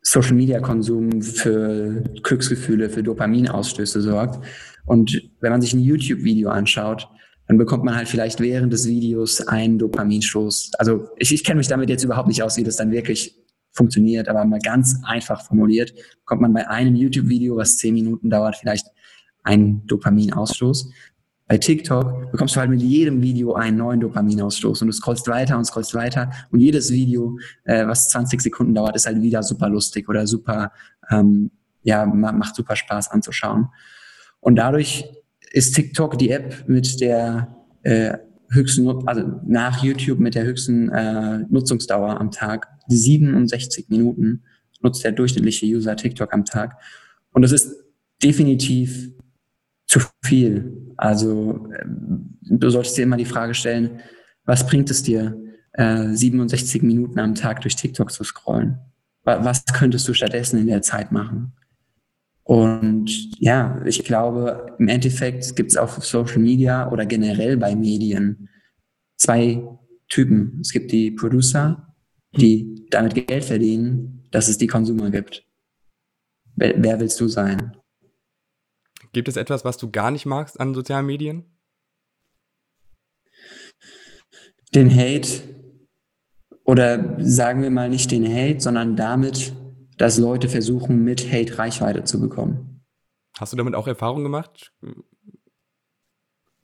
[0.00, 4.44] Social Media Konsum für Glücksgefühle, für Dopaminausstöße sorgt.
[4.86, 7.08] Und wenn man sich ein YouTube-Video anschaut,
[7.46, 10.72] dann bekommt man halt vielleicht während des Videos einen Dopaminstoß.
[10.78, 13.36] Also ich, ich kenne mich damit jetzt überhaupt nicht aus, wie das dann wirklich
[13.72, 18.56] funktioniert, aber mal ganz einfach formuliert, bekommt man bei einem YouTube-Video, was zehn Minuten dauert,
[18.56, 18.86] vielleicht
[19.42, 20.90] einen Dopaminausstoß.
[21.46, 25.58] Bei TikTok bekommst du halt mit jedem Video einen neuen Dopaminausstoß und du scrollst weiter
[25.58, 29.68] und scrollst weiter und jedes Video, äh, was 20 Sekunden dauert, ist halt wieder super
[29.68, 30.72] lustig oder super,
[31.10, 31.50] ähm,
[31.82, 33.68] ja, macht super Spaß anzuschauen.
[34.44, 35.04] Und dadurch
[35.52, 38.18] ist TikTok die App mit der äh,
[38.50, 42.68] höchsten, also nach YouTube mit der höchsten äh, Nutzungsdauer am Tag.
[42.88, 44.42] 67 Minuten
[44.82, 46.76] nutzt der durchschnittliche User TikTok am Tag.
[47.32, 47.74] Und das ist
[48.22, 49.12] definitiv
[49.86, 50.92] zu viel.
[50.98, 54.00] Also ähm, du solltest dir immer die Frage stellen,
[54.44, 55.40] was bringt es dir,
[55.72, 58.78] äh, 67 Minuten am Tag durch TikTok zu scrollen?
[59.22, 61.54] Was könntest du stattdessen in der Zeit machen?
[62.44, 68.48] Und ja, ich glaube, im Endeffekt gibt es auf Social Media oder generell bei Medien
[69.16, 69.66] zwei
[70.08, 70.58] Typen.
[70.60, 71.94] Es gibt die Producer,
[72.36, 75.46] die damit Geld verdienen, dass es die Konsumer gibt.
[76.56, 77.76] Wer, wer willst du sein?
[79.12, 81.44] Gibt es etwas, was du gar nicht magst an sozialen Medien?
[84.74, 85.28] Den Hate
[86.64, 89.54] oder sagen wir mal nicht den Hate, sondern damit,
[89.98, 92.82] dass Leute versuchen, mit Hate Reichweite zu bekommen.
[93.38, 94.72] Hast du damit auch Erfahrung gemacht?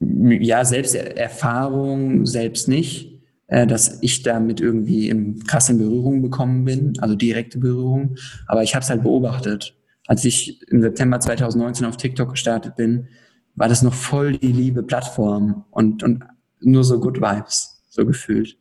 [0.00, 6.94] Ja, selbst Erfahrung selbst nicht, äh, dass ich damit irgendwie in krassen Berührung bekommen bin,
[7.00, 8.16] also direkte Berührung.
[8.46, 9.76] Aber ich habe es halt beobachtet
[10.10, 13.06] als ich im September 2019 auf TikTok gestartet bin,
[13.54, 16.24] war das noch voll die liebe Plattform und, und
[16.58, 18.56] nur so Good Vibes, so gefühlt.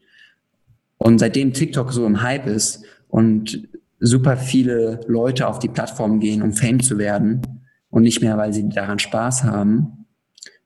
[0.97, 3.67] Und seitdem TikTok so im Hype ist und
[3.99, 7.41] super viele Leute auf die Plattform gehen, um Fame zu werden
[7.89, 10.05] und nicht mehr, weil sie daran Spaß haben,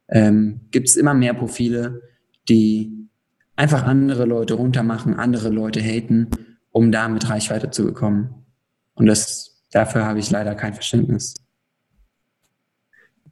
[0.10, 2.02] ähm, gibt es immer mehr Profile,
[2.50, 3.10] die
[3.56, 6.30] einfach andere Leute runtermachen, andere Leute haten,
[6.72, 8.46] um damit Reichweite zu bekommen.
[8.96, 11.36] Und das dafür habe ich leider kein Verständnis.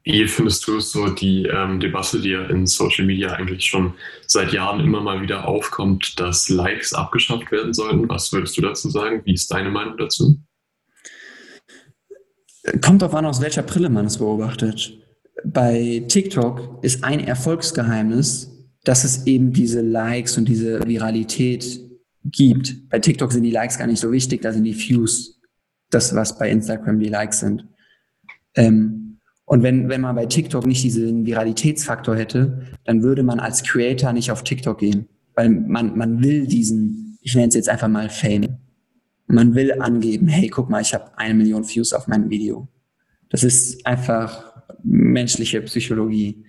[0.04, 3.94] Wie findest du so die ähm, Debatte, die ja in Social Media eigentlich schon
[4.26, 8.08] seit Jahren immer mal wieder aufkommt, dass Likes abgeschafft werden sollten?
[8.08, 9.22] Was würdest du dazu sagen?
[9.24, 10.40] Wie ist deine Meinung dazu?
[12.80, 14.98] Kommt darauf an, aus welcher Brille man es beobachtet.
[15.44, 18.50] Bei TikTok ist ein Erfolgsgeheimnis,
[18.84, 21.80] dass es eben diese Likes und diese Viralität
[22.24, 22.88] gibt.
[22.88, 25.40] Bei TikTok sind die Likes gar nicht so wichtig, da sind die Views
[25.90, 27.66] das, was bei Instagram die Likes sind.
[28.54, 29.01] Ähm,
[29.44, 34.12] und wenn, wenn man bei TikTok nicht diesen Viralitätsfaktor hätte, dann würde man als Creator
[34.12, 35.08] nicht auf TikTok gehen.
[35.34, 38.58] Weil man, man will diesen, ich nenne es jetzt einfach mal Fame.
[39.26, 42.68] Man will angeben, hey, guck mal, ich habe eine Million Views auf meinem Video.
[43.30, 44.52] Das ist einfach
[44.82, 46.44] menschliche Psychologie.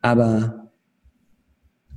[0.00, 0.70] Aber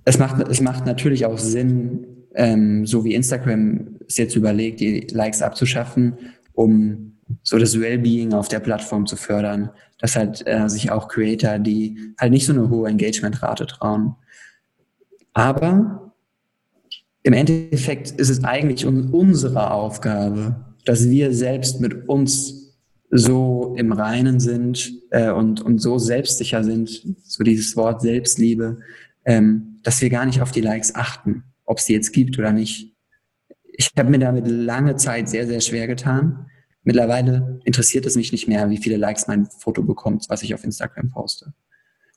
[0.05, 5.07] es macht, es macht natürlich auch Sinn, ähm, so wie Instagram es jetzt überlegt, die
[5.11, 6.17] Likes abzuschaffen
[6.53, 11.59] um so das Wellbeing auf der Plattform zu fördern, dass halt äh, sich auch Creator,
[11.59, 14.15] die halt nicht so eine hohe Engagementrate trauen.
[15.33, 16.13] Aber
[17.23, 22.75] im Endeffekt ist es eigentlich un unsere Aufgabe, dass wir selbst mit uns
[23.11, 28.79] so im Reinen sind äh, und, und so selbstsicher sind, so dieses Wort Selbstliebe,
[29.25, 32.53] ähm, dass wir gar nicht auf die Likes achten, ob es die jetzt gibt oder
[32.53, 32.91] nicht
[33.73, 36.47] ich habe mir damit lange Zeit sehr, sehr schwer getan.
[36.83, 40.63] Mittlerweile interessiert es mich nicht mehr, wie viele Likes mein Foto bekommt, was ich auf
[40.63, 41.53] Instagram poste.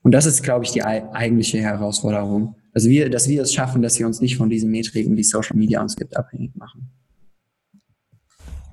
[0.02, 3.98] Und das ist, glaube ich, die eigentliche Herausforderung, dass wir, dass wir es schaffen, dass
[3.98, 6.90] wir uns nicht von diesen Metriken, die Social Media uns gibt, abhängig machen.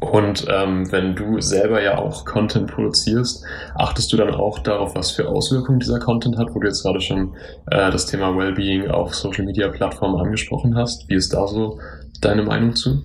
[0.01, 5.11] Und ähm, wenn du selber ja auch Content produzierst, achtest du dann auch darauf, was
[5.11, 7.35] für Auswirkungen dieser Content hat, wo du jetzt gerade schon
[7.67, 11.07] äh, das Thema Wellbeing auf Social Media Plattformen angesprochen hast?
[11.07, 11.79] Wie ist da so
[12.19, 13.03] deine Meinung zu?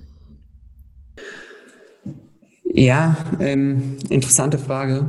[2.79, 5.09] Ja, ähm, interessante Frage.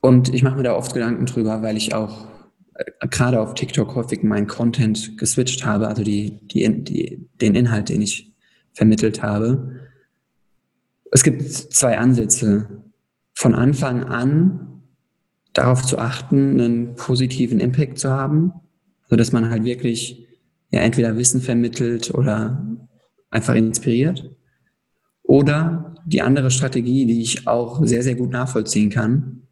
[0.00, 2.26] Und ich mache mir da oft Gedanken drüber, weil ich auch
[2.72, 7.90] äh, gerade auf TikTok häufig meinen Content geswitcht habe, also die, die, die, den Inhalt,
[7.90, 8.34] den ich
[8.72, 9.78] vermittelt habe.
[11.12, 12.82] Es gibt zwei Ansätze.
[13.34, 14.84] Von Anfang an
[15.52, 18.54] darauf zu achten, einen positiven Impact zu haben,
[19.10, 20.26] so dass man halt wirklich
[20.70, 22.66] ja entweder Wissen vermittelt oder
[23.28, 24.34] einfach inspiriert.
[25.24, 29.42] Oder die andere Strategie, die ich auch sehr, sehr gut nachvollziehen kann,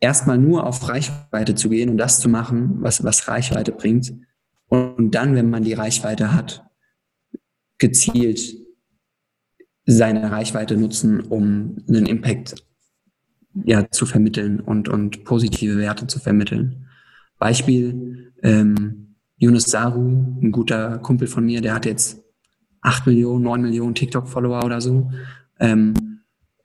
[0.00, 4.14] erstmal nur auf Reichweite zu gehen und das zu machen, was, was Reichweite bringt.
[4.66, 6.64] Und dann, wenn man die Reichweite hat,
[7.78, 8.40] gezielt
[9.86, 12.64] seine Reichweite nutzen, um einen Impact
[13.64, 16.86] ja, zu vermitteln und, und positive Werte zu vermitteln.
[17.38, 22.22] Beispiel, ähm, Yunus Saru, ein guter Kumpel von mir, der hat jetzt
[22.80, 25.10] acht Millionen, neun Millionen TikTok-Follower oder so.
[25.60, 25.94] Ähm,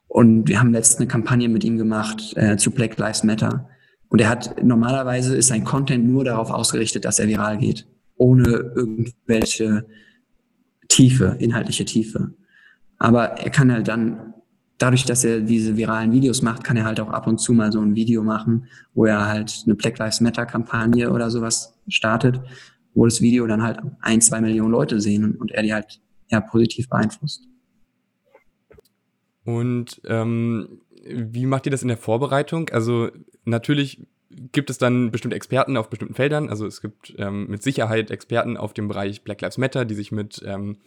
[0.07, 3.69] und wir haben letztens eine Kampagne mit ihm gemacht äh, zu Black Lives Matter.
[4.09, 7.87] Und er hat, normalerweise ist sein Content nur darauf ausgerichtet, dass er viral geht.
[8.17, 9.85] Ohne irgendwelche
[10.87, 12.33] Tiefe, inhaltliche Tiefe.
[12.97, 14.33] Aber er kann halt dann,
[14.79, 17.71] dadurch, dass er diese viralen Videos macht, kann er halt auch ab und zu mal
[17.71, 22.41] so ein Video machen, wo er halt eine Black Lives Matter Kampagne oder sowas startet,
[22.95, 26.41] wo das Video dann halt ein, zwei Millionen Leute sehen und er die halt ja
[26.41, 27.48] positiv beeinflusst.
[29.49, 32.69] Und ähm, wie macht ihr das in der Vorbereitung?
[32.69, 33.09] Also
[33.45, 34.05] natürlich
[34.51, 36.49] gibt es dann bestimmte Experten auf bestimmten Feldern.
[36.49, 40.11] Also es gibt ähm, mit Sicherheit Experten auf dem Bereich Black Lives Matter, die sich
[40.11, 40.77] mit ähm,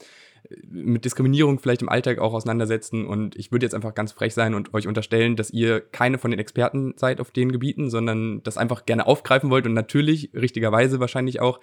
[0.68, 3.07] mit Diskriminierung vielleicht im Alltag auch auseinandersetzen.
[3.07, 6.31] Und ich würde jetzt einfach ganz frech sein und euch unterstellen, dass ihr keine von
[6.31, 11.00] den Experten seid auf den Gebieten, sondern das einfach gerne aufgreifen wollt und natürlich richtigerweise
[11.00, 11.61] wahrscheinlich auch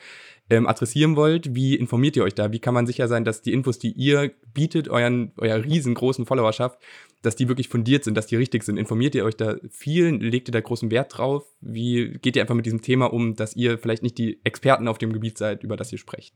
[0.49, 1.55] ähm, adressieren wollt.
[1.55, 2.51] Wie informiert ihr euch da?
[2.51, 6.79] Wie kann man sicher sein, dass die Infos, die ihr bietet, euren, eurer riesengroßen Followerschaft,
[7.21, 8.77] dass die wirklich fundiert sind, dass die richtig sind?
[8.77, 10.15] Informiert ihr euch da viel?
[10.15, 11.45] Legt ihr da großen Wert drauf?
[11.61, 14.97] Wie geht ihr einfach mit diesem Thema um, dass ihr vielleicht nicht die Experten auf
[14.97, 16.35] dem Gebiet seid, über das ihr sprecht?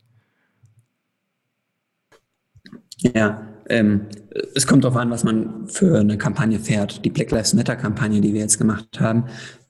[3.03, 4.07] Ja, ähm,
[4.55, 7.03] es kommt darauf an, was man für eine Kampagne fährt.
[7.03, 9.25] Die Black Lives Matter Kampagne, die wir jetzt gemacht haben,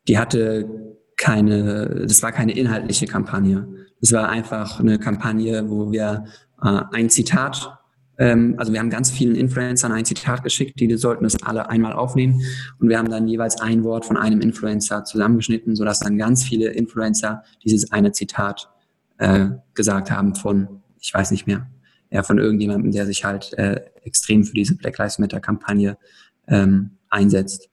[0.07, 0.69] die hatte
[1.17, 3.67] keine, das war keine inhaltliche Kampagne.
[4.01, 6.25] Es war einfach eine Kampagne, wo wir
[6.61, 7.79] äh, ein Zitat,
[8.17, 11.93] ähm, also wir haben ganz vielen Influencern ein Zitat geschickt, die sollten es alle einmal
[11.93, 12.41] aufnehmen
[12.79, 16.69] und wir haben dann jeweils ein Wort von einem Influencer zusammengeschnitten, sodass dann ganz viele
[16.71, 18.69] Influencer dieses eine Zitat
[19.17, 21.67] äh, gesagt haben von, ich weiß nicht mehr,
[22.13, 25.97] ja, von irgendjemandem, der sich halt äh, extrem für diese Black Lives Matter Kampagne
[26.47, 27.69] ähm, einsetzt.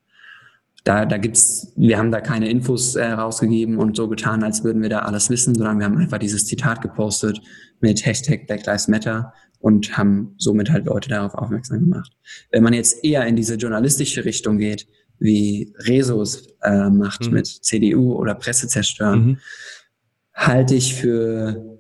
[0.84, 4.80] Da, da gibt's, wir haben da keine Infos äh, rausgegeben und so getan, als würden
[4.80, 7.38] wir da alles wissen, sondern wir haben einfach dieses Zitat gepostet
[7.80, 12.10] mit Hashtag Black Lives Matter und haben somit halt Leute darauf aufmerksam gemacht.
[12.50, 14.86] Wenn man jetzt eher in diese journalistische Richtung geht,
[15.18, 17.34] wie Resos äh, macht mhm.
[17.34, 19.38] mit CDU oder Presse zerstören, mhm.
[20.32, 21.79] halte ich für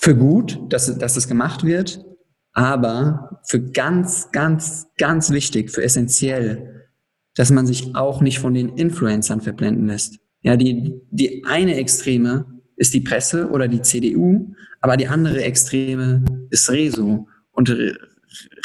[0.00, 2.04] für gut, dass, dass es gemacht wird,
[2.52, 6.86] aber für ganz, ganz, ganz wichtig, für essentiell,
[7.34, 10.18] dass man sich auch nicht von den Influencern verblenden lässt.
[10.42, 16.24] Ja, die, die eine Extreme ist die Presse oder die CDU, aber die andere Extreme
[16.50, 17.28] ist Rezo.
[17.52, 17.74] Und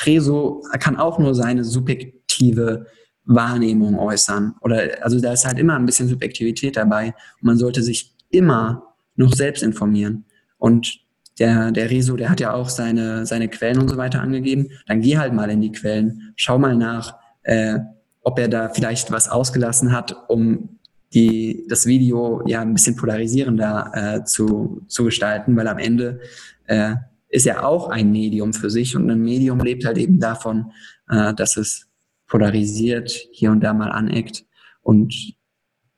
[0.06, 2.86] Rezo kann auch nur seine subjektive
[3.26, 4.56] Wahrnehmung äußern.
[4.62, 7.08] Oder also da ist halt immer ein bisschen Subjektivität dabei.
[7.08, 10.26] Und man sollte sich immer noch selbst informieren.
[10.58, 11.01] Und
[11.40, 14.70] der, der Rezo, der hat ja auch seine, seine Quellen und so weiter angegeben.
[14.88, 17.80] Dann geh halt mal in die Quellen, schau mal nach, äh,
[18.24, 20.78] ob er da vielleicht was ausgelassen hat, um
[21.14, 26.22] die, das Video ja ein bisschen polarisierender äh, zu, zu gestalten, weil am Ende
[26.68, 26.96] äh,
[27.30, 28.96] ist er auch ein Medium für sich.
[28.96, 30.72] Und ein Medium lebt halt eben davon,
[31.10, 31.88] äh, dass es
[32.28, 34.46] polarisiert, hier und da mal aneckt.
[34.82, 35.36] Und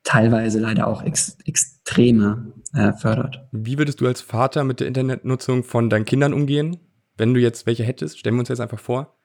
[0.04, 3.48] teilweise leider auch ex Extreme äh, fördert.
[3.52, 6.78] Wie würdest du als Vater mit der Internetnutzung von deinen Kindern umgehen?
[7.18, 9.16] Wenn du jetzt welche hättest, stellen wir uns jetzt einfach vor.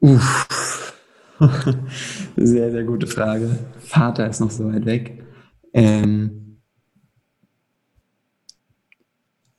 [0.00, 0.94] Uff.
[2.36, 3.50] sehr, sehr gute Frage.
[3.78, 5.22] Vater ist noch so weit weg.
[5.72, 6.60] Ähm,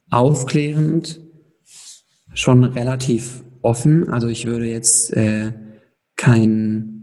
[0.09, 1.22] aufklärend,
[2.34, 4.09] schon relativ offen.
[4.09, 5.53] Also ich würde jetzt äh,
[6.16, 6.99] kein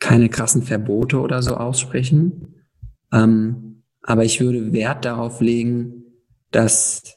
[0.00, 2.54] keine krassen Verbote oder so aussprechen.
[3.12, 6.04] Ähm, aber ich würde Wert darauf legen,
[6.50, 7.16] dass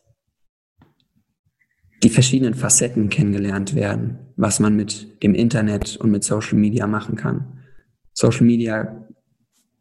[2.03, 7.15] die verschiedenen Facetten kennengelernt werden, was man mit dem Internet und mit Social Media machen
[7.15, 7.59] kann.
[8.13, 9.07] Social Media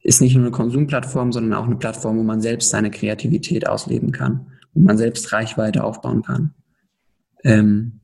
[0.03, 4.12] ist nicht nur eine Konsumplattform, sondern auch eine Plattform, wo man selbst seine Kreativität ausleben
[4.12, 6.55] kann, wo man selbst Reichweite aufbauen kann.
[7.44, 8.00] Ähm,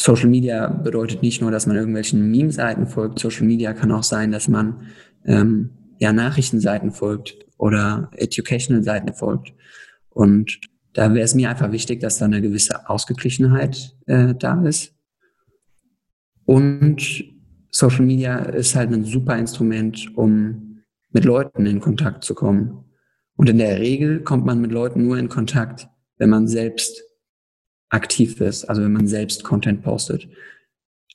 [0.00, 3.18] Social Media bedeutet nicht nur, dass man irgendwelchen Meme-Seiten folgt.
[3.18, 4.86] Social Media kann auch sein, dass man
[5.24, 9.52] ähm, ja Nachrichtenseiten folgt oder Educational-Seiten folgt.
[10.10, 10.60] Und
[10.92, 14.94] da wäre es mir einfach wichtig, dass da eine gewisse Ausgeglichenheit äh, da ist.
[16.44, 17.24] Und
[17.70, 22.84] Social Media ist halt ein super Instrument, um mit Leuten in Kontakt zu kommen.
[23.36, 27.02] Und in der Regel kommt man mit Leuten nur in Kontakt, wenn man selbst
[27.90, 30.28] aktiv ist, also wenn man selbst Content postet.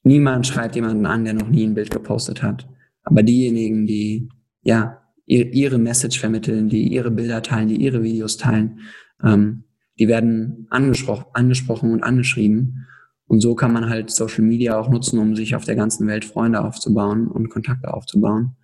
[0.04, 2.68] Niemand schreibt jemanden an, der noch nie ein Bild gepostet hat.
[3.04, 4.30] Aber diejenigen, die
[4.62, 8.80] ja ihre Message vermitteln, die ihre Bilder teilen, die ihre Videos teilen,
[9.24, 9.64] ähm,
[9.98, 12.88] die werden angesprochen, angesprochen und angeschrieben.
[13.28, 16.26] Und so kann man halt Social Media auch nutzen, um sich auf der ganzen Welt
[16.26, 18.58] Freunde aufzubauen und Kontakte aufzubauen.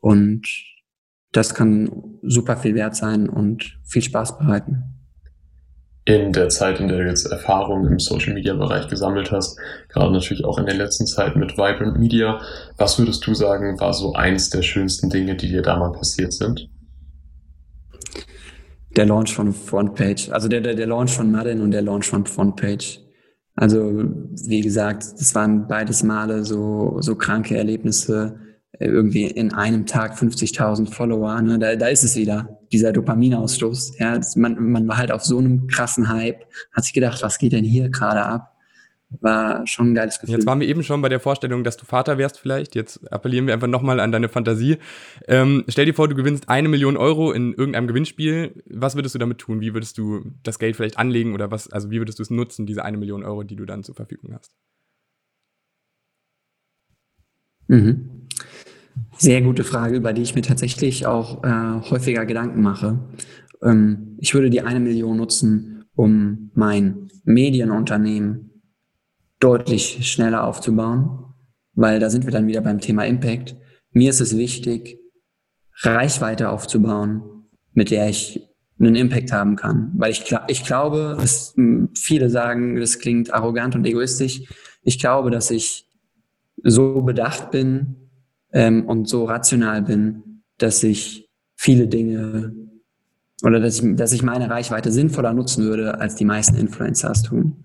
[0.00, 0.48] Und
[1.30, 4.93] das kann super viel wert sein und viel Spaß bereiten
[6.06, 10.12] in der Zeit, in der du jetzt Erfahrungen im Social Media Bereich gesammelt hast, gerade
[10.12, 12.40] natürlich auch in der letzten Zeit mit Vibrant Media,
[12.76, 16.34] was würdest du sagen, war so eins der schönsten Dinge, die dir da mal passiert
[16.34, 16.68] sind?
[18.96, 22.26] Der Launch von Frontpage, also der, der, der Launch von Madden und der Launch von
[22.26, 23.00] Frontpage.
[23.56, 24.04] Also,
[24.46, 28.38] wie gesagt, das waren beides Male so, so kranke Erlebnisse,
[28.78, 33.98] irgendwie in einem Tag 50.000 Follower, ne, da, da ist es wieder, dieser Dopaminausstoß.
[33.98, 37.52] Ja, man, man war halt auf so einem krassen Hype, hat sich gedacht, was geht
[37.52, 38.50] denn hier gerade ab?
[39.20, 40.36] War schon ein geiles Gefühl.
[40.36, 42.74] Jetzt waren wir eben schon bei der Vorstellung, dass du Vater wärst vielleicht.
[42.74, 44.78] Jetzt appellieren wir einfach nochmal an deine Fantasie.
[45.28, 48.64] Ähm, stell dir vor, du gewinnst eine Million Euro in irgendeinem Gewinnspiel.
[48.66, 49.60] Was würdest du damit tun?
[49.60, 52.66] Wie würdest du das Geld vielleicht anlegen oder was, also wie würdest du es nutzen,
[52.66, 54.52] diese eine Million Euro, die du dann zur Verfügung hast?
[57.68, 58.28] Mhm.
[59.16, 62.98] Sehr gute Frage, über die ich mir tatsächlich auch äh, häufiger Gedanken mache.
[63.62, 68.50] Ähm, ich würde die eine Million nutzen, um mein Medienunternehmen
[69.40, 71.24] deutlich schneller aufzubauen,
[71.74, 73.56] weil da sind wir dann wieder beim Thema Impact.
[73.92, 74.98] Mir ist es wichtig,
[75.82, 77.22] Reichweite aufzubauen,
[77.72, 79.92] mit der ich einen Impact haben kann.
[79.96, 81.54] Weil ich, ich glaube, dass
[81.94, 84.42] viele sagen, das klingt arrogant und egoistisch.
[84.82, 85.88] Ich glaube, dass ich
[86.62, 88.03] so bedacht bin,
[88.54, 92.54] ähm, und so rational bin, dass ich viele Dinge
[93.42, 97.64] oder dass ich, dass ich meine Reichweite sinnvoller nutzen würde, als die meisten Influencers tun.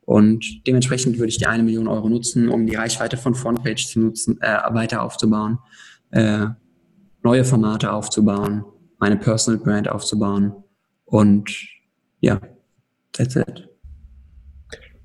[0.00, 4.00] Und dementsprechend würde ich die eine Million Euro nutzen, um die Reichweite von Frontpage zu
[4.00, 5.58] nutzen, äh, weiter aufzubauen,
[6.10, 6.46] äh,
[7.22, 8.64] neue Formate aufzubauen,
[8.98, 10.52] meine Personal Brand aufzubauen.
[11.04, 11.54] Und
[12.20, 12.40] ja,
[13.12, 13.69] that's it.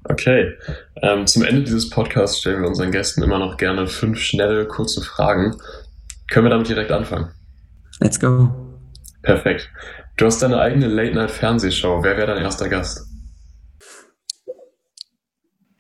[0.07, 0.53] Okay.
[1.01, 5.01] Ähm, zum Ende dieses Podcasts stellen wir unseren Gästen immer noch gerne fünf schnelle, kurze
[5.01, 5.57] Fragen.
[6.29, 7.31] Können wir damit direkt anfangen?
[7.99, 8.49] Let's go.
[9.21, 9.71] Perfekt.
[10.17, 12.03] Du hast deine eigene Late-Night-Fernsehshow.
[12.03, 13.07] Wer wäre dein erster Gast?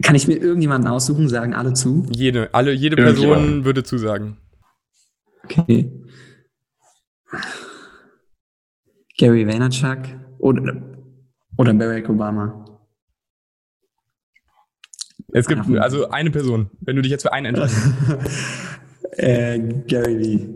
[0.03, 1.29] Kann ich mir irgendjemanden aussuchen?
[1.29, 2.05] Sagen alle zu?
[2.11, 4.37] Jede, alle, jede Person würde zusagen.
[5.43, 5.91] Okay.
[9.17, 9.99] Gary Vaynerchuk
[10.39, 10.81] oder,
[11.57, 12.64] oder Barack Obama.
[15.35, 17.93] Es gibt also eine Person, wenn du dich jetzt für einen entscheidest.
[19.17, 20.49] äh, Gary Vee.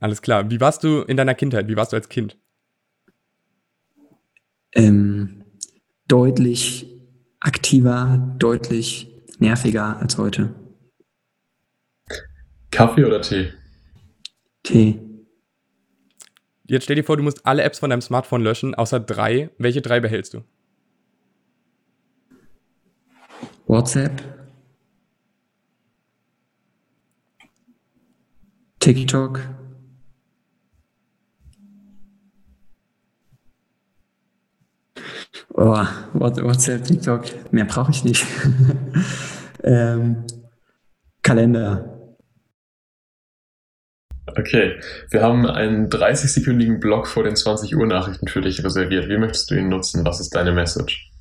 [0.00, 0.50] Alles klar.
[0.50, 1.68] Wie warst du in deiner Kindheit?
[1.68, 2.36] Wie warst du als Kind?
[4.74, 5.44] Ähm,
[6.08, 6.88] deutlich
[7.38, 10.52] aktiver, deutlich nerviger als heute.
[12.72, 13.52] Kaffee oder Tee?
[14.64, 14.98] Tee.
[16.66, 19.50] Jetzt stell dir vor, du musst alle Apps von deinem Smartphone löschen, außer drei.
[19.56, 20.42] Welche drei behältst du?
[23.72, 24.20] WhatsApp,
[28.80, 29.40] TikTok,
[35.54, 38.26] oh, WhatsApp, TikTok, mehr brauche ich nicht.
[39.64, 40.26] ähm,
[41.22, 42.18] Kalender.
[44.26, 49.08] Okay, wir haben einen 30-sekündigen Block vor den 20 Uhr Nachrichten für dich reserviert.
[49.08, 50.04] Wie möchtest du ihn nutzen?
[50.04, 51.11] Was ist deine Message?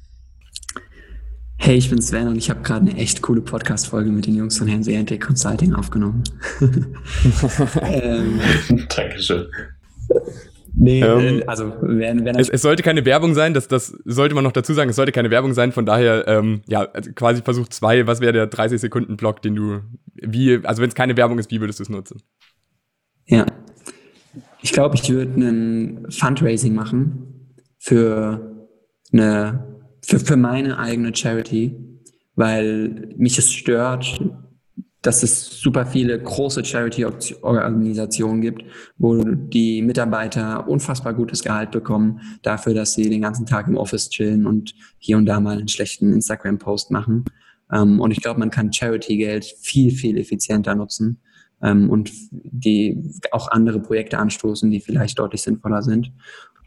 [1.63, 4.57] Hey, ich bin Sven und ich habe gerade eine echt coole Podcast-Folge mit den Jungs
[4.57, 6.23] von Hanseatic Consulting aufgenommen.
[7.83, 8.41] ähm,
[8.89, 9.45] Dankeschön.
[10.73, 14.43] Nee, ähm, also wenn, wenn es, es, sollte keine Werbung sein, das, das sollte man
[14.43, 17.67] noch dazu sagen, es sollte keine Werbung sein, von daher, ähm, ja, also quasi Versuch
[17.67, 19.81] zwei, was wäre der 30-Sekunden-Block, den du,
[20.15, 22.23] wie, also wenn es keine Werbung ist, wie würdest du es nutzen?
[23.27, 23.45] Ja,
[24.63, 28.67] ich glaube, ich würde ein Fundraising machen für
[29.13, 29.70] eine
[30.01, 31.75] für, für meine eigene Charity,
[32.35, 34.19] weil mich es stört,
[35.01, 38.63] dass es super viele große Charity-Organisationen gibt,
[38.97, 44.09] wo die Mitarbeiter unfassbar gutes Gehalt bekommen dafür, dass sie den ganzen Tag im Office
[44.09, 47.25] chillen und hier und da mal einen schlechten Instagram-Post machen.
[47.71, 51.19] Ähm, und ich glaube, man kann Charity-Geld viel, viel effizienter nutzen
[51.63, 56.11] ähm, und die auch andere Projekte anstoßen, die vielleicht deutlich sinnvoller sind.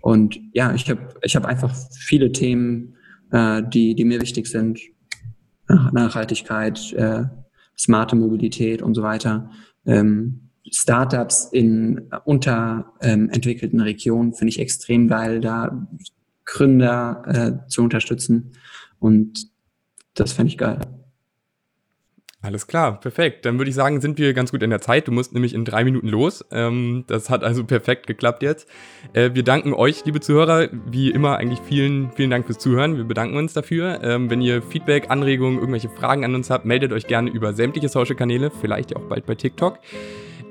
[0.01, 2.94] Und ja, ich habe ich hab einfach viele Themen,
[3.35, 4.81] äh, die, die mir wichtig sind.
[5.67, 7.25] Nachhaltigkeit, äh,
[7.77, 9.51] smarte Mobilität und so weiter.
[9.87, 15.87] Ähm, Startups in unterentwickelten ähm, Regionen finde ich extrem geil, da
[16.45, 18.53] Gründer äh, zu unterstützen.
[18.99, 19.49] Und
[20.15, 20.79] das fände ich geil.
[22.45, 23.47] Alles klar, perfekt.
[23.47, 25.09] Dann würde ich sagen, sind wir ganz gut in der Zeit.
[25.09, 26.45] Du musst nämlich in drei Minuten los.
[26.53, 28.69] Ähm, das hat also perfekt geklappt jetzt.
[29.15, 32.99] Äh, wir danken euch, liebe Zuhörer, wie immer eigentlich vielen, vielen Dank fürs Zuhören.
[32.99, 33.99] Wir bedanken uns dafür.
[34.03, 37.89] Ähm, wenn ihr Feedback, Anregungen, irgendwelche Fragen an uns habt, meldet euch gerne über sämtliche
[37.89, 39.79] Social-Kanäle, vielleicht ja auch bald bei TikTok.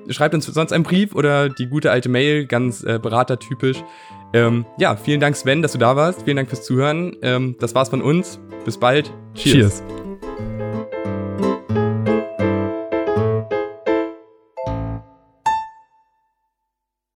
[0.10, 3.84] Schreibt uns sonst einen Brief oder die gute alte Mail, ganz äh, beratertypisch.
[4.34, 6.24] Ähm, ja, vielen Dank, Sven, dass du da warst.
[6.24, 7.56] Vielen Dank fürs Zuhören.
[7.60, 8.40] Das war's von uns.
[8.66, 9.14] Bis bald.
[9.36, 9.84] Cheers.
[9.84, 10.03] Cheers.